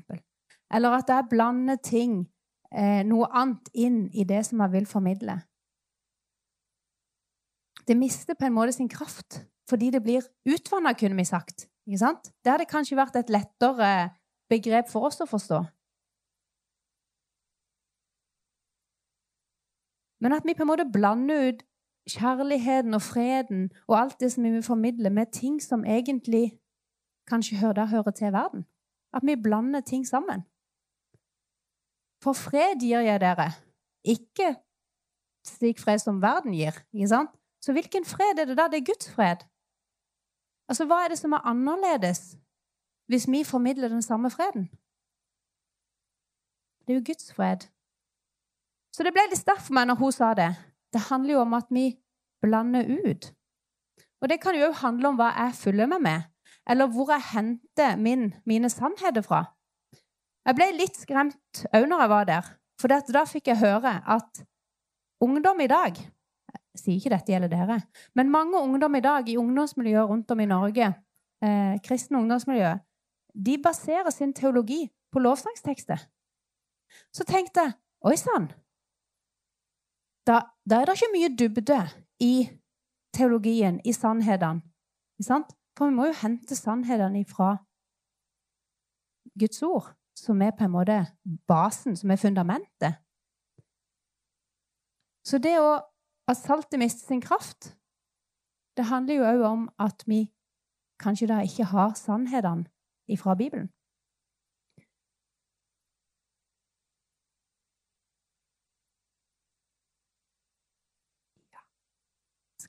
Eller 0.71 0.97
at 0.99 1.09
jeg 1.09 1.29
blander 1.31 1.81
ting, 1.83 2.27
eh, 2.75 3.01
noe 3.07 3.31
annet, 3.33 3.71
inn 3.75 4.03
i 4.13 4.27
det 4.29 4.43
som 4.47 4.61
jeg 4.61 4.75
vil 4.75 4.87
formidle. 4.87 5.41
Det 7.89 7.97
mister 7.97 8.37
på 8.37 8.47
en 8.47 8.55
måte 8.55 8.77
sin 8.77 8.91
kraft 8.91 9.45
fordi 9.71 9.93
det 9.95 10.03
blir 10.03 10.25
utvanna, 10.51 10.97
kunne 10.99 11.15
vi 11.15 11.25
sagt. 11.25 11.69
Ikke 11.87 12.01
sant? 12.03 12.33
Det 12.43 12.51
hadde 12.51 12.67
kanskje 12.67 12.99
vært 12.99 13.21
et 13.21 13.29
lettere 13.31 13.91
begrep 14.51 14.89
for 14.91 15.07
oss 15.07 15.23
å 15.23 15.29
forstå. 15.31 15.61
Men 20.21 20.35
at 20.37 20.45
vi 20.45 20.57
på 20.59 20.67
en 20.67 20.71
måte 20.73 20.89
blander 20.91 21.53
ut 21.53 21.63
kjærligheten 22.13 22.95
og 22.95 23.03
freden 23.03 23.71
og 23.89 23.99
alt 24.01 24.21
det 24.21 24.33
som 24.33 24.45
vi 24.45 24.51
vil 24.51 24.63
formidle, 24.63 25.11
med 25.11 25.27
ting 25.33 25.63
som 25.63 25.85
egentlig 25.85 26.59
kanskje 27.27 27.57
hører, 27.57 27.87
hører 27.87 28.11
til 28.11 28.33
verden. 28.33 28.67
At 29.15 29.23
vi 29.25 29.37
blander 29.37 29.81
ting 29.81 30.07
sammen. 30.07 30.43
For 32.23 32.33
fred 32.33 32.81
gir 32.81 33.01
jeg 33.01 33.21
dere, 33.21 33.53
ikke 34.05 34.57
slik 35.47 35.79
fred 35.79 35.99
som 35.99 36.23
verden 36.23 36.53
gir. 36.53 36.75
ikke 36.93 37.09
sant? 37.09 37.31
Så 37.61 37.73
hvilken 37.73 38.05
fred 38.05 38.39
er 38.39 38.45
det 38.45 38.57
da? 38.57 38.69
Det 38.69 38.81
er 38.81 38.85
Guds 38.93 39.11
fred. 39.15 39.37
Altså, 40.69 40.85
Hva 40.85 41.05
er 41.05 41.09
det 41.09 41.19
som 41.19 41.33
er 41.33 41.47
annerledes 41.47 42.37
hvis 43.11 43.27
vi 43.31 43.45
formidler 43.45 43.89
den 43.89 44.03
samme 44.03 44.31
freden? 44.31 44.71
Det 46.87 46.93
er 46.93 46.99
jo 46.99 47.05
Guds 47.07 47.35
fred. 47.35 47.67
Så 48.93 49.03
det 49.03 49.13
ble 49.13 49.25
litt 49.31 49.41
sterkt 49.41 49.67
for 49.67 49.75
meg 49.75 49.89
når 49.91 49.99
hun 49.99 50.13
sa 50.13 50.35
det. 50.35 50.51
Det 50.93 51.07
handler 51.11 51.35
jo 51.35 51.41
om 51.45 51.55
at 51.55 51.69
vi 51.71 51.93
blander 52.43 52.89
ut. 53.07 53.31
Og 54.21 54.29
det 54.29 54.41
kan 54.43 54.57
jo 54.57 54.69
òg 54.69 54.81
handle 54.83 55.13
om 55.13 55.19
hva 55.21 55.31
jeg 55.37 55.57
følger 55.57 55.89
meg 55.91 56.03
med, 56.05 56.29
eller 56.71 56.91
hvor 56.93 57.13
jeg 57.15 57.27
henter 57.33 57.97
min, 57.97 58.31
mine 58.47 58.71
sannheter 58.71 59.25
fra. 59.25 59.45
Jeg 60.47 60.57
ble 60.57 60.71
litt 60.77 60.97
skremt 60.97 61.65
òg 61.73 61.87
når 61.89 62.05
jeg 62.05 62.13
var 62.13 62.29
der, 62.29 62.49
for 62.81 63.13
da 63.13 63.27
fikk 63.29 63.51
jeg 63.53 63.61
høre 63.61 63.99
at 64.09 64.43
ungdom 65.21 65.61
i 65.61 65.69
dag 65.71 66.01
Jeg 66.71 66.81
sier 66.85 66.97
ikke 67.01 67.11
dette 67.11 67.33
gjelder 67.33 67.51
dere, 67.51 67.77
men 68.15 68.31
mange 68.31 68.59
ungdom 68.59 68.95
i 68.95 69.03
dag 69.03 69.27
i 69.29 69.35
ungdomsmiljøer 69.37 70.07
rundt 70.07 70.31
om 70.31 70.41
i 70.41 70.47
Norge, 70.47 70.87
eh, 71.43 71.81
kristne 71.83 72.21
ungdomsmiljøer, 72.21 72.79
de 73.35 73.57
baserer 73.59 74.11
sin 74.15 74.31
teologi 74.33 74.85
på 75.11 75.19
lovsangstekster. 75.19 75.99
Så 77.11 77.27
tenkte 77.27 77.65
jeg 77.67 77.75
Oi 78.07 78.15
sann, 78.17 78.47
da, 80.69 80.81
er 80.81 80.89
det 80.89 80.97
ikke 80.97 81.13
mye 81.15 81.31
dybde 81.39 81.81
i 82.21 82.35
teologien, 83.17 83.81
i 83.85 83.93
sannhetene. 83.93 84.63
For 85.77 85.89
vi 85.89 85.95
må 85.97 86.11
jo 86.11 86.19
hente 86.23 86.57
sannhetene 86.57 87.23
ifra 87.23 87.57
Guds 89.39 89.63
ord, 89.63 89.93
som 90.17 90.43
er 90.43 90.53
på 90.57 90.67
en 90.67 90.75
måte 90.75 90.99
basen, 91.49 91.97
som 91.97 92.11
er 92.11 92.21
fundamentet. 92.21 92.99
Så 95.25 95.39
det 95.39 95.57
å 95.61 95.79
at 96.31 96.39
saltet 96.39 96.79
mister 96.79 97.07
sin 97.07 97.21
kraft, 97.21 97.75
det 98.77 98.87
handler 98.87 99.15
jo 99.15 99.27
òg 99.27 99.41
om 99.49 99.63
at 99.83 100.05
vi 100.07 100.29
kanskje 101.03 101.27
da 101.31 101.41
ikke 101.43 101.67
har 101.73 101.97
sannhetene 101.99 102.69
ifra 103.11 103.35
Bibelen. 103.35 103.71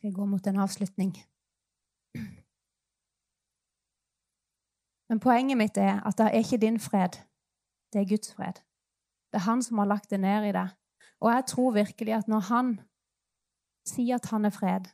Skal 0.01 0.09
jeg 0.09 0.15
gå 0.15 0.25
mot 0.25 0.47
en 0.47 0.57
avslutning? 0.57 1.11
Men 5.09 5.19
poenget 5.21 5.57
mitt 5.59 5.77
er 5.77 5.99
at 6.01 6.17
det 6.17 6.25
er 6.25 6.39
ikke 6.39 6.57
din 6.57 6.79
fred. 6.79 7.19
Det 7.93 8.01
er 8.01 8.09
Guds 8.09 8.33
fred. 8.33 8.63
Det 9.29 9.37
er 9.37 9.45
han 9.45 9.61
som 9.61 9.77
har 9.77 9.85
lagt 9.85 10.09
det 10.09 10.19
ned 10.19 10.47
i 10.49 10.55
deg. 10.57 10.73
Og 11.21 11.29
jeg 11.29 11.45
tror 11.53 11.77
virkelig 11.77 12.13
at 12.17 12.27
når 12.27 12.39
han 12.49 12.73
sier 13.85 14.17
at 14.17 14.25
han 14.33 14.49
er 14.49 14.55
fred, 14.57 14.89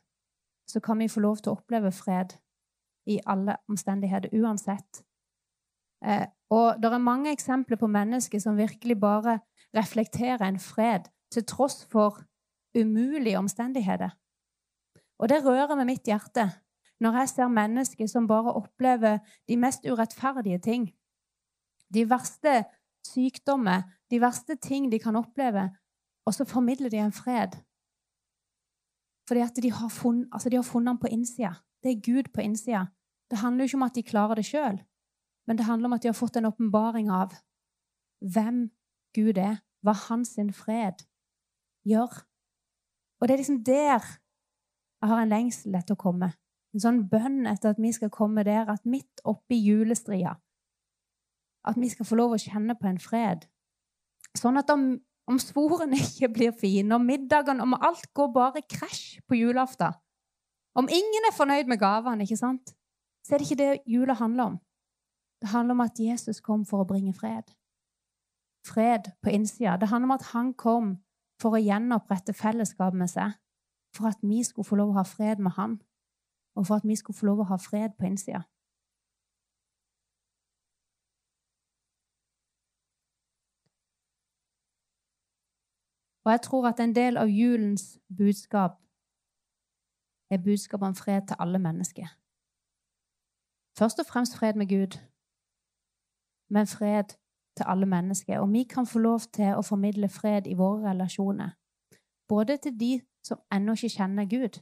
så 0.68 0.80
kan 0.80 1.00
vi 1.00 1.08
få 1.08 1.24
lov 1.24 1.40
til 1.40 1.54
å 1.54 1.56
oppleve 1.56 1.94
fred 2.02 2.36
i 3.08 3.16
alle 3.24 3.56
omstendigheter, 3.64 4.28
uansett. 4.36 5.04
Eh, 6.04 6.28
og 6.52 6.82
det 6.82 6.92
er 6.92 6.98
mange 7.00 7.32
eksempler 7.32 7.80
på 7.80 7.88
mennesker 7.88 8.44
som 8.44 8.60
virkelig 8.60 9.00
bare 9.00 9.40
reflekterer 9.72 10.44
en 10.44 10.60
fred 10.60 11.08
til 11.32 11.48
tross 11.48 11.86
for 11.88 12.20
umulige 12.76 13.38
omstendigheter. 13.38 14.12
Og 15.18 15.28
det 15.28 15.44
rører 15.44 15.76
med 15.76 15.88
mitt 15.88 16.06
hjerte 16.06 16.50
når 17.02 17.20
jeg 17.20 17.28
ser 17.28 17.50
mennesker 17.54 18.08
som 18.10 18.26
bare 18.26 18.54
opplever 18.58 19.20
de 19.48 19.56
mest 19.56 19.84
urettferdige 19.86 20.58
ting, 20.58 20.88
de 21.94 22.04
verste 22.10 22.64
sykdommer, 23.06 23.84
de 24.10 24.20
verste 24.20 24.56
ting 24.56 24.90
de 24.92 24.98
kan 24.98 25.16
oppleve, 25.16 25.68
og 26.26 26.34
så 26.34 26.44
formidler 26.44 26.90
de 26.90 26.98
en 26.98 27.14
fred. 27.14 27.54
Fordi 29.28 29.40
at 29.40 29.62
de 29.62 29.72
har 29.72 29.92
altså 30.32 30.62
funnet 30.62 30.90
den 30.90 30.98
på 30.98 31.06
innsida. 31.06 31.54
Det 31.82 31.92
er 31.92 32.02
Gud 32.02 32.32
på 32.34 32.40
innsida. 32.40 32.86
Det 33.30 33.38
handler 33.38 33.64
jo 33.64 33.66
ikke 33.66 33.76
om 33.76 33.82
at 33.82 33.94
de 33.94 34.02
klarer 34.02 34.34
det 34.34 34.44
sjøl, 34.44 34.82
men 35.46 35.58
det 35.58 35.64
handler 35.64 35.86
om 35.86 35.92
at 35.92 36.02
de 36.02 36.08
har 36.08 36.18
fått 36.18 36.36
en 36.36 36.50
åpenbaring 36.50 37.10
av 37.10 37.32
hvem 38.20 38.70
Gud 39.14 39.38
er, 39.38 39.60
hva 39.82 39.92
hans 40.08 40.34
fred 40.52 41.04
gjør. 41.86 42.24
Og 43.20 43.28
det 43.28 43.34
er 43.34 43.40
liksom 43.40 43.64
der 43.64 44.02
jeg 45.00 45.10
har 45.10 45.22
en 45.22 45.32
lengsel 45.32 45.76
etter 45.78 45.94
å 45.94 46.00
komme. 46.00 46.32
En 46.74 46.82
sånn 46.82 47.02
bønn 47.10 47.46
etter 47.48 47.72
at 47.72 47.80
vi 47.80 47.92
skal 47.96 48.10
komme 48.12 48.44
der, 48.44 48.68
at 48.68 48.84
midt 48.84 49.22
oppi 49.24 49.56
julestria 49.56 50.36
At 51.68 51.76
vi 51.80 51.88
skal 51.88 52.06
få 52.06 52.16
lov 52.18 52.34
å 52.36 52.40
kjenne 52.40 52.76
på 52.76 52.86
en 52.88 53.00
fred. 53.00 53.46
Sånn 54.36 54.60
at 54.60 54.68
om, 54.70 54.90
om 55.28 55.38
sporene 55.40 55.96
ikke 56.06 56.28
blir 56.34 56.52
fine, 56.52 56.92
om 56.94 57.06
middagen 57.08 57.64
Om 57.64 57.78
alt 57.78 58.10
går 58.14 58.32
bare 58.34 58.64
krasj 58.68 59.22
på 59.26 59.40
julaften 59.40 59.96
Om 60.76 60.90
ingen 60.92 61.30
er 61.30 61.36
fornøyd 61.36 61.72
med 61.72 61.80
gavene, 61.80 62.28
ikke 62.28 62.40
sant? 62.40 62.74
så 63.28 63.34
er 63.34 63.42
det 63.42 63.50
ikke 63.50 63.60
det 63.60 63.82
jula 63.84 64.14
handler 64.16 64.44
om. 64.44 64.54
Det 65.42 65.48
handler 65.52 65.74
om 65.74 65.80
at 65.84 65.98
Jesus 66.00 66.40
kom 66.40 66.62
for 66.64 66.80
å 66.80 66.86
bringe 66.88 67.12
fred. 67.12 67.50
Fred 68.64 69.10
på 69.20 69.34
innsida. 69.36 69.76
Det 69.76 69.90
handler 69.90 70.08
om 70.08 70.14
at 70.16 70.30
han 70.30 70.54
kom 70.56 70.94
for 71.42 71.54
å 71.54 71.60
gjenopprette 71.60 72.32
fellesskapet 72.32 72.96
med 72.96 73.10
seg, 73.12 73.36
for 73.96 74.06
at 74.06 74.18
vi 74.22 74.42
skulle 74.44 74.68
få 74.68 74.76
lov 74.76 74.90
å 74.90 75.00
ha 75.00 75.06
fred 75.06 75.38
med 75.42 75.56
han 75.56 75.78
og 76.58 76.66
for 76.66 76.74
at 76.74 76.84
vi 76.84 76.96
skulle 76.96 77.16
få 77.16 77.26
lov 77.26 77.40
å 77.40 77.50
ha 77.52 77.56
fred 77.56 77.94
på 77.98 78.06
innsida. 78.06 78.42
Og 86.24 86.32
jeg 86.32 86.40
tror 86.42 86.66
at 86.68 86.80
en 86.80 86.94
del 86.94 87.16
av 87.16 87.30
julens 87.30 87.98
budskap 88.18 88.74
er 90.30 90.42
budskap 90.44 90.82
om 90.82 90.94
fred 90.94 91.28
til 91.28 91.36
alle 91.38 91.58
mennesker. 91.58 92.10
Først 93.78 94.02
og 94.02 94.06
fremst 94.06 94.36
fred 94.36 94.54
med 94.54 94.68
Gud, 94.68 94.98
men 96.50 96.66
fred 96.66 97.14
til 97.56 97.64
alle 97.66 97.86
mennesker. 97.86 98.40
Og 98.40 98.52
vi 98.52 98.62
kan 98.64 98.86
få 98.86 98.98
lov 98.98 99.20
til 99.32 99.54
å 99.54 99.62
formidle 99.62 100.08
fred 100.08 100.46
i 100.46 100.58
våre 100.58 100.90
relasjoner, 100.90 101.54
både 102.28 102.56
til 102.56 102.80
de 102.80 102.92
som 103.28 103.42
ennå 103.54 103.76
ikke 103.76 103.94
kjenner 103.98 104.28
Gud, 104.30 104.60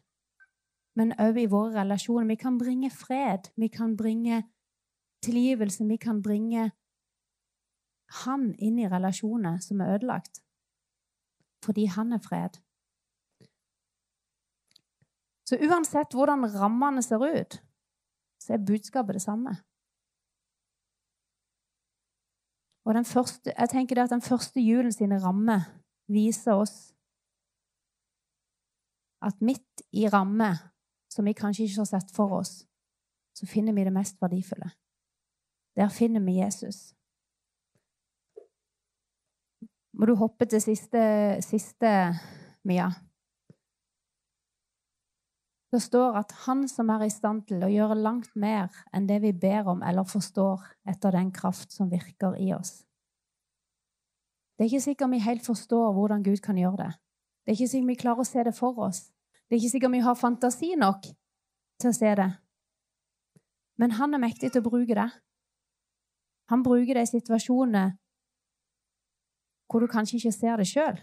men 0.97 1.15
òg 1.21 1.39
i 1.39 1.49
våre 1.53 1.83
relasjoner. 1.83 2.29
Vi 2.31 2.39
kan 2.41 2.59
bringe 2.59 2.91
fred, 2.91 3.51
vi 3.57 3.69
kan 3.69 3.97
bringe 3.97 4.43
tilgivelse, 5.25 5.85
vi 5.85 5.99
kan 6.01 6.23
bringe 6.23 6.71
han 8.23 8.53
inn 8.63 8.79
i 8.79 8.89
relasjoner 8.89 9.59
som 9.63 9.81
er 9.83 9.97
ødelagt, 9.97 10.41
fordi 11.65 11.87
han 11.91 12.15
er 12.17 12.23
fred. 12.23 12.59
Så 15.47 15.59
uansett 15.63 16.15
hvordan 16.15 16.47
rammene 16.59 17.03
ser 17.03 17.23
ut, 17.23 17.61
så 18.43 18.57
er 18.57 18.67
budskapet 18.67 19.19
det 19.19 19.23
samme. 19.23 19.55
Og 22.87 22.95
den 22.95 23.05
første, 23.05 23.51
jeg 23.51 23.69
tenker 23.71 24.03
at 24.03 24.11
den 24.11 24.23
første 24.23 24.63
julen 24.63 24.93
sine 24.95 25.19
rammer 25.23 25.67
viser 26.07 26.55
oss 26.55 26.96
at 29.23 29.41
midt 29.41 29.85
i 29.93 30.09
ramme 30.09 30.51
som 31.13 31.25
vi 31.25 31.37
kanskje 31.37 31.65
ikke 31.65 31.85
har 31.85 31.91
sett 31.91 32.13
for 32.15 32.35
oss, 32.41 32.67
så 33.37 33.47
finner 33.49 33.73
vi 33.77 33.85
det 33.85 33.95
mest 33.95 34.21
verdifulle. 34.23 34.71
Der 35.77 35.89
finner 35.93 36.21
vi 36.25 36.39
Jesus. 36.41 36.93
Må 39.97 40.07
du 40.07 40.15
hoppe 40.17 40.45
til 40.49 40.61
siste, 40.61 41.03
siste 41.45 41.91
Mia? 42.65 42.91
Det 45.73 45.83
står 45.83 46.17
at 46.21 46.33
Han 46.47 46.69
som 46.69 46.89
er 46.95 47.07
i 47.07 47.13
stand 47.13 47.47
til 47.49 47.65
å 47.65 47.71
gjøre 47.73 47.97
langt 47.99 48.37
mer 48.37 48.73
enn 48.95 49.09
det 49.09 49.19
vi 49.25 49.33
ber 49.33 49.69
om 49.73 49.83
eller 49.83 50.09
forstår 50.09 50.63
etter 50.89 51.17
den 51.17 51.33
kraft 51.35 51.73
som 51.73 51.91
virker 51.93 52.37
i 52.41 52.53
oss. 52.57 52.85
Det 54.57 54.65
er 54.65 54.71
ikke 54.71 54.87
sikkert 54.87 55.13
vi 55.13 55.25
helt 55.25 55.45
forstår 55.45 55.91
hvordan 55.93 56.25
Gud 56.25 56.41
kan 56.45 56.57
gjøre 56.57 56.87
det. 56.87 56.93
Det 57.47 57.53
er 57.53 57.61
ikke 57.61 57.71
sikkert 57.71 57.89
vi 57.93 58.01
klarer 58.01 58.25
å 58.25 58.27
se 58.27 58.43
det 58.43 58.55
for 58.57 58.79
oss. 58.83 59.05
Det 59.47 59.55
er 59.55 59.61
ikke 59.61 59.75
sikkert 59.77 59.95
vi 59.95 60.03
har 60.03 60.19
fantasi 60.19 60.73
nok 60.75 61.07
til 61.79 61.93
å 61.93 61.95
se 61.95 62.15
det. 62.19 62.31
Men 63.79 63.95
han 64.01 64.17
er 64.17 64.23
mektig 64.25 64.51
til 64.51 64.65
å 64.65 64.67
bruke 64.67 64.97
det. 64.99 65.07
Han 66.51 66.65
bruker 66.67 66.99
det 66.99 67.07
i 67.07 67.13
situasjoner 67.13 67.95
hvor 69.71 69.83
du 69.83 69.87
kanskje 69.91 70.19
ikke 70.19 70.35
ser 70.35 70.59
det 70.59 70.67
sjøl. 70.71 70.99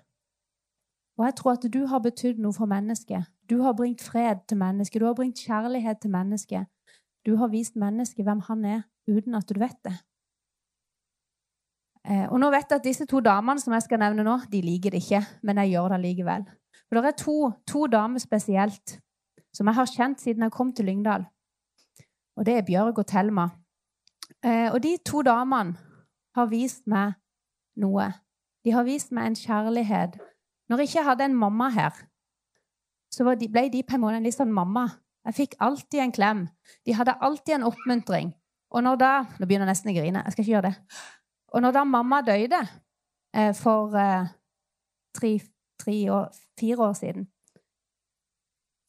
Og 1.20 1.26
jeg 1.28 1.36
tror 1.40 1.56
at 1.56 1.66
du 1.72 1.82
har 1.88 2.04
betydd 2.04 2.40
noe 2.42 2.56
for 2.56 2.68
mennesket. 2.68 3.28
Du 3.48 3.62
har 3.62 3.76
bringt 3.78 4.02
fred 4.02 4.44
til 4.48 4.58
mennesket. 4.58 5.00
Du 5.00 5.06
har 5.06 5.16
bringt 5.16 5.40
kjærlighet 5.40 6.00
til 6.02 6.12
mennesket. 6.12 6.68
Du 7.24 7.36
har 7.40 7.52
vist 7.52 7.76
mennesket 7.80 8.26
hvem 8.26 8.42
han 8.48 8.66
er, 8.66 8.82
uten 9.08 9.36
at 9.36 9.48
du 9.48 9.60
vet 9.60 9.80
det. 9.86 9.96
Eh, 12.04 12.26
og 12.28 12.40
nå 12.42 12.50
vet 12.52 12.68
jeg 12.68 12.82
at 12.82 12.86
disse 12.86 13.08
to 13.08 13.22
damene 13.24 13.62
som 13.62 13.74
jeg 13.76 13.86
skal 13.86 14.02
nevne 14.02 14.26
nå, 14.28 14.36
de 14.52 14.60
liker 14.64 14.92
det 14.92 15.04
ikke, 15.06 15.22
men 15.48 15.62
jeg 15.62 15.76
gjør 15.76 15.94
det 15.94 16.02
likevel. 16.04 16.46
For 16.88 17.00
det 17.00 17.14
er 17.14 17.20
to, 17.22 17.38
to 17.70 17.86
damer 17.88 18.20
spesielt 18.20 18.98
som 19.56 19.70
jeg 19.70 19.78
har 19.78 19.92
kjent 19.92 20.22
siden 20.22 20.44
jeg 20.44 20.56
kom 20.56 20.74
til 20.76 20.90
Lyngdal. 20.90 21.26
Og 22.38 22.46
det 22.46 22.58
er 22.58 22.68
Bjørg 22.68 23.00
og 23.00 23.08
Thelma. 23.08 23.48
Eh, 24.44 24.68
og 24.74 24.82
de 24.84 24.98
to 25.06 25.22
damene 25.24 25.78
har 26.36 26.50
vist 26.52 26.88
meg 26.90 27.16
noe. 27.80 28.10
De 28.66 28.74
har 28.74 28.86
vist 28.88 29.14
meg 29.16 29.30
en 29.30 29.40
kjærlighet. 29.40 30.18
Når 30.70 30.84
jeg 30.84 30.92
ikke 30.92 31.08
hadde 31.08 31.28
en 31.30 31.38
mamma 31.38 31.70
her, 31.70 31.96
så 33.14 33.26
ble 33.28 33.68
de 33.70 33.84
på 33.86 33.96
en 33.96 34.02
måte 34.02 34.18
en 34.18 34.26
litt 34.26 34.36
sånn 34.36 34.54
mamma. 34.54 34.88
Jeg 35.28 35.38
fikk 35.38 35.58
alltid 35.64 36.02
en 36.04 36.16
klem. 36.16 36.46
De 36.84 36.96
hadde 36.98 37.16
alltid 37.22 37.60
en 37.60 37.68
oppmuntring. 37.70 38.34
Og 38.74 38.84
når 38.84 38.96
da 39.00 39.12
Nå 39.38 39.46
begynner 39.46 39.70
jeg 39.70 39.76
nesten 39.76 39.92
å 39.92 39.96
grine. 39.96 40.24
Jeg 40.26 40.34
skal 40.34 40.44
ikke 40.44 40.56
gjøre 40.56 40.72
det. 40.72 41.04
Og 41.54 41.62
når 41.62 41.72
da 41.72 41.84
mamma 41.84 42.22
døde 42.26 42.62
eh, 43.36 43.54
for 43.56 43.94
eh, 43.96 44.28
tre, 45.16 45.40
tre 45.80 45.98
år, 46.12 46.32
fire 46.60 46.78
år 46.88 46.94
siden, 46.94 47.28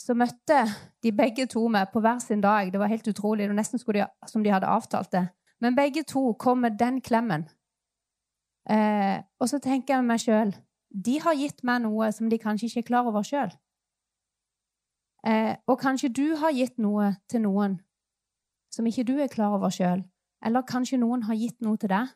så 0.01 0.15
møtte 0.15 0.65
de 1.03 1.13
begge 1.13 1.47
to 1.47 1.67
meg 1.69 1.89
på 1.93 2.01
hver 2.05 2.19
sin 2.19 2.41
dag. 2.41 2.73
Det 2.73 2.81
var 2.81 2.93
helt 2.93 3.09
utrolig. 3.09 3.45
Det 3.45 3.53
var 3.53 3.57
nesten 3.57 3.81
de, 3.81 4.07
som 4.29 4.45
de 4.45 4.53
hadde 4.53 4.69
avtalt 4.69 5.13
det. 5.13 5.29
Men 5.61 5.77
begge 5.77 6.03
to 6.03 6.33
kom 6.33 6.59
med 6.59 6.79
den 6.79 7.01
klemmen. 7.01 7.49
Eh, 8.69 9.23
og 9.41 9.49
så 9.49 9.59
tenker 9.59 9.95
jeg 9.95 10.05
meg 10.05 10.21
sjøl 10.23 10.55
De 10.89 11.19
har 11.21 11.35
gitt 11.37 11.59
meg 11.69 11.83
noe 11.85 12.07
som 12.17 12.31
de 12.33 12.39
kanskje 12.41 12.71
ikke 12.71 12.79
er 12.79 12.89
klar 12.89 13.09
over 13.09 13.23
sjøl. 13.23 13.53
Eh, 15.27 15.57
og 15.67 15.81
kanskje 15.81 16.09
du 16.09 16.37
har 16.37 16.53
gitt 16.53 16.79
noe 16.79 17.15
til 17.29 17.45
noen 17.45 17.79
som 18.73 18.87
ikke 18.87 19.05
du 19.05 19.19
er 19.21 19.29
klar 19.29 19.57
over 19.57 19.73
sjøl. 19.73 20.05
Eller 20.45 20.65
kanskje 20.69 21.01
noen 21.01 21.25
har 21.29 21.37
gitt 21.37 21.61
noe 21.61 21.81
til 21.81 21.93
deg 21.93 22.13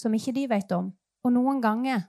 som 0.00 0.14
ikke 0.16 0.32
de 0.32 0.46
vet 0.48 0.72
om. 0.72 0.90
Og 1.24 1.32
noen 1.32 1.60
ganger 1.62 2.08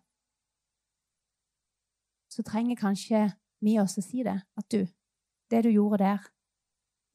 så 2.31 2.43
trenger 2.47 2.79
kanskje 2.79 3.27
vi 3.61 3.75
også 3.79 4.01
si 4.01 4.23
det. 4.23 4.39
At 4.57 4.71
du, 4.71 4.87
det 5.51 5.63
du 5.63 5.69
gjorde 5.69 6.03
der, 6.03 6.19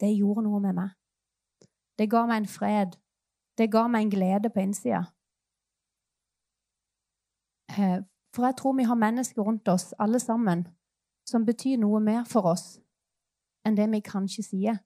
det 0.01 0.17
gjorde 0.19 0.45
noe 0.45 0.61
med 0.61 0.77
meg. 0.77 0.91
Det 1.99 2.11
ga 2.13 2.27
meg 2.29 2.43
en 2.43 2.51
fred. 2.53 2.99
Det 3.59 3.71
ga 3.73 3.87
meg 3.89 4.05
en 4.05 4.13
glede 4.13 4.51
på 4.53 4.61
innsida. 4.61 5.07
Eh, 7.73 8.05
for 8.35 8.45
jeg 8.45 8.57
tror 8.57 8.77
vi 8.77 8.85
har 8.85 8.95
mennesker 8.95 9.43
rundt 9.43 9.69
oss, 9.69 9.95
alle 9.99 10.21
sammen, 10.21 10.67
som 11.27 11.47
betyr 11.47 11.81
noe 11.81 12.01
mer 12.01 12.25
for 12.29 12.53
oss 12.53 12.77
enn 13.67 13.75
det 13.75 13.89
vi 13.91 14.01
kanskje 14.05 14.43
sier. 14.45 14.77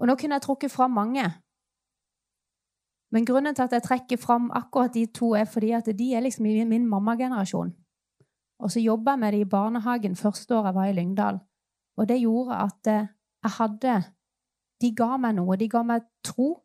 Og 0.00 0.08
nå 0.08 0.16
kunne 0.18 0.34
jeg 0.34 0.42
trukket 0.42 0.72
fram 0.72 0.96
mange. 0.96 1.28
Men 3.12 3.26
grunnen 3.28 3.54
til 3.54 3.66
at 3.66 3.74
jeg 3.76 3.84
trekker 3.84 4.16
fram 4.16 4.50
akkurat 4.56 4.94
de 4.94 5.04
to, 5.06 5.34
er 5.36 5.44
fordi 5.44 5.74
at 5.76 5.88
de 5.98 6.14
er 6.16 6.24
liksom 6.24 6.46
i 6.48 6.64
min 6.64 6.86
mammagenerasjon. 6.88 7.74
Og 8.62 8.70
så 8.70 8.80
jobba 8.80 9.16
jeg 9.16 9.18
med 9.18 9.32
det 9.32 9.40
i 9.40 9.50
barnehagen 9.50 10.16
første 10.16 10.56
året 10.56 10.70
jeg 10.70 10.74
var 10.74 10.88
i 10.88 10.92
Lyngdal. 10.96 11.40
Og 11.96 12.08
det 12.08 12.20
gjorde 12.22 12.56
at 12.56 12.86
eh, 12.86 13.08
jeg 13.42 13.50
hadde 13.58 14.02
De 14.82 14.94
ga 14.96 15.16
meg 15.16 15.36
noe. 15.36 15.56
De 15.56 15.68
ga 15.70 15.82
meg 15.86 16.02
tro. 16.26 16.64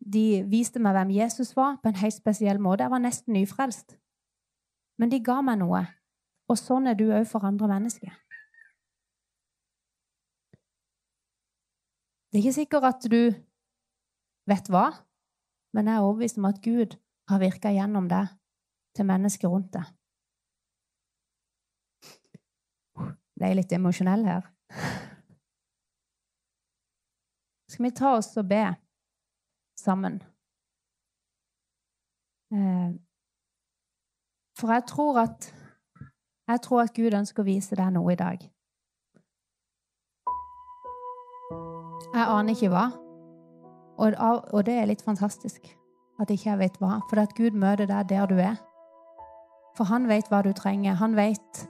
De 0.00 0.44
viste 0.48 0.80
meg 0.80 0.94
hvem 0.96 1.10
Jesus 1.12 1.56
var, 1.56 1.76
på 1.82 1.90
en 1.90 1.98
helt 2.00 2.14
spesiell 2.16 2.60
måte. 2.60 2.84
Jeg 2.84 2.90
var 2.90 3.02
nesten 3.04 3.34
nyfrelst. 3.36 3.98
Men 4.98 5.10
de 5.12 5.20
ga 5.20 5.42
meg 5.44 5.58
noe. 5.60 5.82
Og 6.48 6.56
sånn 6.56 6.88
er 6.88 6.96
du 6.96 7.10
òg 7.10 7.26
for 7.28 7.44
andre 7.44 7.68
mennesker. 7.68 8.14
Det 12.32 12.40
er 12.40 12.42
ikke 12.46 12.56
sikkert 12.56 12.88
at 12.88 13.04
du 13.12 13.20
vet 14.48 14.72
hva, 14.72 14.86
men 15.74 15.90
jeg 15.90 15.96
er 15.98 16.06
overbevist 16.06 16.38
om 16.38 16.48
at 16.48 16.62
Gud 16.62 16.96
har 17.28 17.42
virka 17.42 17.72
gjennom 17.74 18.08
deg 18.08 18.30
til 18.94 19.08
mennesker 19.08 19.50
rundt 19.50 19.72
deg. 19.74 19.90
Ble 23.34 23.50
er 23.50 23.58
litt 23.58 23.72
emosjonell 23.74 24.22
her? 24.28 24.46
Skal 27.66 27.88
vi 27.88 27.90
ta 27.98 28.14
oss 28.20 28.30
og 28.38 28.46
be 28.46 28.62
sammen? 29.80 30.20
Eh, 32.54 32.90
for 34.54 34.70
jeg 34.70 34.86
tror 34.86 35.22
at 35.24 35.50
jeg 36.46 36.60
tror 36.62 36.84
at 36.84 36.94
Gud 36.94 37.14
ønsker 37.16 37.42
å 37.42 37.48
vise 37.48 37.74
deg 37.74 37.94
noe 37.96 38.12
i 38.12 38.20
dag. 38.20 38.42
Jeg 42.14 42.26
aner 42.30 42.52
ikke 42.52 42.70
hva, 42.70 42.84
og, 43.98 44.60
det 44.66 44.74
er 44.74 44.88
litt 44.90 45.04
fantastisk 45.04 45.68
at 46.20 46.30
ikke 46.30 46.50
jeg 46.50 46.60
vet 46.60 46.78
hva, 46.82 47.00
for 47.10 47.20
at 47.22 47.34
Gud 47.38 47.56
møter 47.58 47.88
deg 47.90 48.08
der 48.10 48.26
du 48.30 48.36
er. 48.38 48.58
For 49.74 49.90
han 49.90 50.06
vet 50.10 50.28
hva 50.30 50.44
du 50.46 50.52
trenger. 50.54 50.94
Han 51.00 51.16
vet 51.18 51.64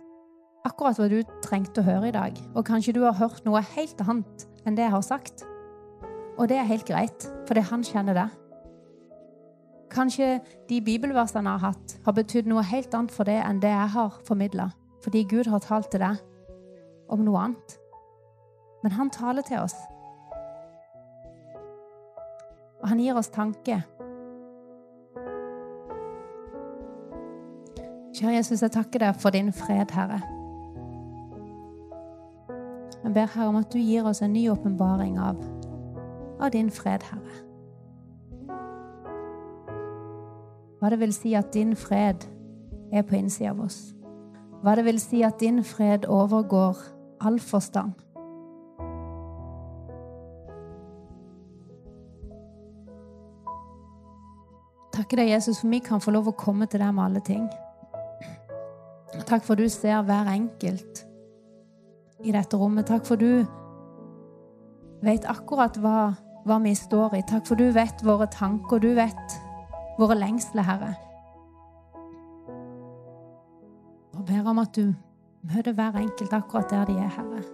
akkurat 0.69 0.99
hva 1.01 1.09
du 1.09 1.21
trengte 1.45 1.81
å 1.81 1.87
høre 1.87 2.11
i 2.11 2.15
dag. 2.17 2.37
Og 2.53 2.67
kanskje 2.69 2.95
du 2.97 3.03
har 3.05 3.17
hørt 3.17 3.45
noe 3.49 3.63
helt 3.75 4.01
annet 4.05 4.47
enn 4.65 4.77
det 4.77 4.85
jeg 4.85 4.95
har 4.97 5.05
sagt. 5.05 5.45
Og 6.37 6.49
det 6.51 6.59
er 6.61 6.69
helt 6.69 6.87
greit, 6.89 7.29
fordi 7.49 7.65
han 7.71 7.85
kjenner 7.87 8.19
det. 8.19 8.29
Kanskje 9.95 10.41
de 10.69 10.81
bibelversene 10.83 11.47
jeg 11.47 11.63
har 11.63 11.73
hatt, 11.73 11.97
har 12.05 12.17
betydd 12.17 12.49
noe 12.51 12.65
helt 12.67 12.95
annet 12.97 13.15
for 13.15 13.29
det 13.29 13.39
enn 13.45 13.63
det 13.63 13.71
jeg 13.71 13.93
har 13.95 14.21
formidla, 14.27 14.71
fordi 15.05 15.23
Gud 15.31 15.49
har 15.53 15.63
talt 15.63 15.93
til 15.93 16.03
deg 16.03 16.21
om 17.13 17.23
noe 17.25 17.45
annet. 17.47 17.77
Men 18.83 18.97
han 18.99 19.13
taler 19.15 19.47
til 19.47 19.63
oss. 19.63 19.77
Og 22.85 22.89
han 22.89 23.01
gir 23.01 23.17
oss 23.17 23.33
tanke. 23.33 23.79
Kjære 28.13 28.35
Jesus, 28.35 28.61
jeg 28.63 28.75
takker 28.75 29.01
deg 29.01 29.17
for 29.17 29.33
din 29.33 29.49
fred, 29.57 29.89
Herre. 29.97 30.21
Jeg 33.01 33.15
ber 33.15 33.33
Herre 33.33 33.49
om 33.49 33.57
at 33.57 33.73
du 33.73 33.79
gir 33.81 34.05
oss 34.05 34.21
en 34.23 34.37
ny 34.37 34.45
åpenbaring 34.53 35.17
av, 35.17 35.41
av 36.41 36.53
din 36.53 36.69
fred, 36.71 37.09
Herre. 37.09 37.41
Hva 40.79 40.93
det 40.93 41.01
vil 41.01 41.17
si 41.17 41.33
at 41.33 41.55
din 41.57 41.73
fred 41.77 42.29
er 42.93 43.09
på 43.09 43.17
innsida 43.17 43.57
av 43.57 43.65
oss. 43.65 43.95
Hva 44.61 44.77
det 44.77 44.85
vil 44.85 45.01
si 45.01 45.25
at 45.25 45.41
din 45.41 45.65
fred 45.65 46.05
overgår 46.05 46.77
all 47.25 47.41
forstand. 47.41 47.97
Takker 54.95 55.19
deg, 55.19 55.33
Jesus, 55.33 55.59
for 55.61 55.73
vi 55.73 55.81
kan 55.83 56.03
få 56.03 56.13
lov 56.15 56.29
å 56.31 56.37
komme 56.39 56.69
til 56.71 56.79
deg 56.85 56.93
med 56.95 57.05
alle 57.09 57.23
ting. 57.27 57.49
Takk 59.27 59.43
for 59.47 59.59
du 59.59 59.67
ser 59.71 60.05
hver 60.07 60.29
enkelt 60.31 61.03
i 62.23 62.35
dette 62.35 62.59
rommet. 62.59 62.87
Takk 62.87 63.07
for 63.09 63.19
du 63.19 63.43
vet 65.05 65.27
akkurat 65.31 65.77
hva, 65.83 66.13
hva 66.47 66.61
vi 66.63 66.75
står 66.79 67.19
i. 67.19 67.25
Takk 67.27 67.49
for 67.49 67.59
du 67.59 67.73
vet 67.75 68.05
våre 68.07 68.29
tanker. 68.31 68.83
Du 68.83 68.93
vet 68.95 69.37
våre 69.99 70.19
lengsler, 70.19 70.67
Herre. 70.67 70.95
Og 74.15 74.23
ber 74.29 74.47
om 74.51 74.63
at 74.63 74.75
du 74.79 74.95
møter 75.45 75.75
hver 75.75 75.99
enkelt 76.01 76.39
akkurat 76.39 76.71
der 76.71 76.89
de 76.91 76.99
er, 77.03 77.13
Herre. 77.19 77.45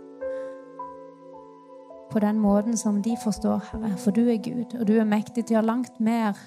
På 2.11 2.21
den 2.21 2.41
måten 2.43 2.77
som 2.77 3.01
de 3.03 3.17
forstår, 3.25 3.65
Herre. 3.73 3.97
For 3.97 4.13
du 4.13 4.27
er 4.29 4.41
Gud, 4.45 4.77
og 4.77 4.89
du 4.89 4.99
er 4.99 5.09
mektig 5.09 5.47
til 5.47 5.55
å 5.55 5.61
gjøre 5.61 5.71
langt 5.73 6.01
mer 6.01 6.39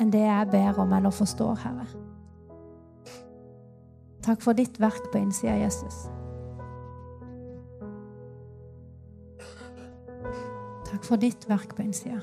enn 0.00 0.12
det 0.12 0.24
jeg 0.24 0.48
ber 0.52 0.80
om 0.80 0.92
eller 0.96 1.12
forstår, 1.12 1.54
Herre. 1.64 1.86
Takk 4.24 4.42
for 4.44 4.56
ditt 4.56 4.80
verk 4.80 5.10
på 5.12 5.20
innsida 5.20 5.56
Jesus. 5.60 6.04
Takk 10.90 11.04
for 11.06 11.20
ditt 11.20 11.48
verk 11.48 11.74
på 11.76 11.82
innsida. 11.86 12.20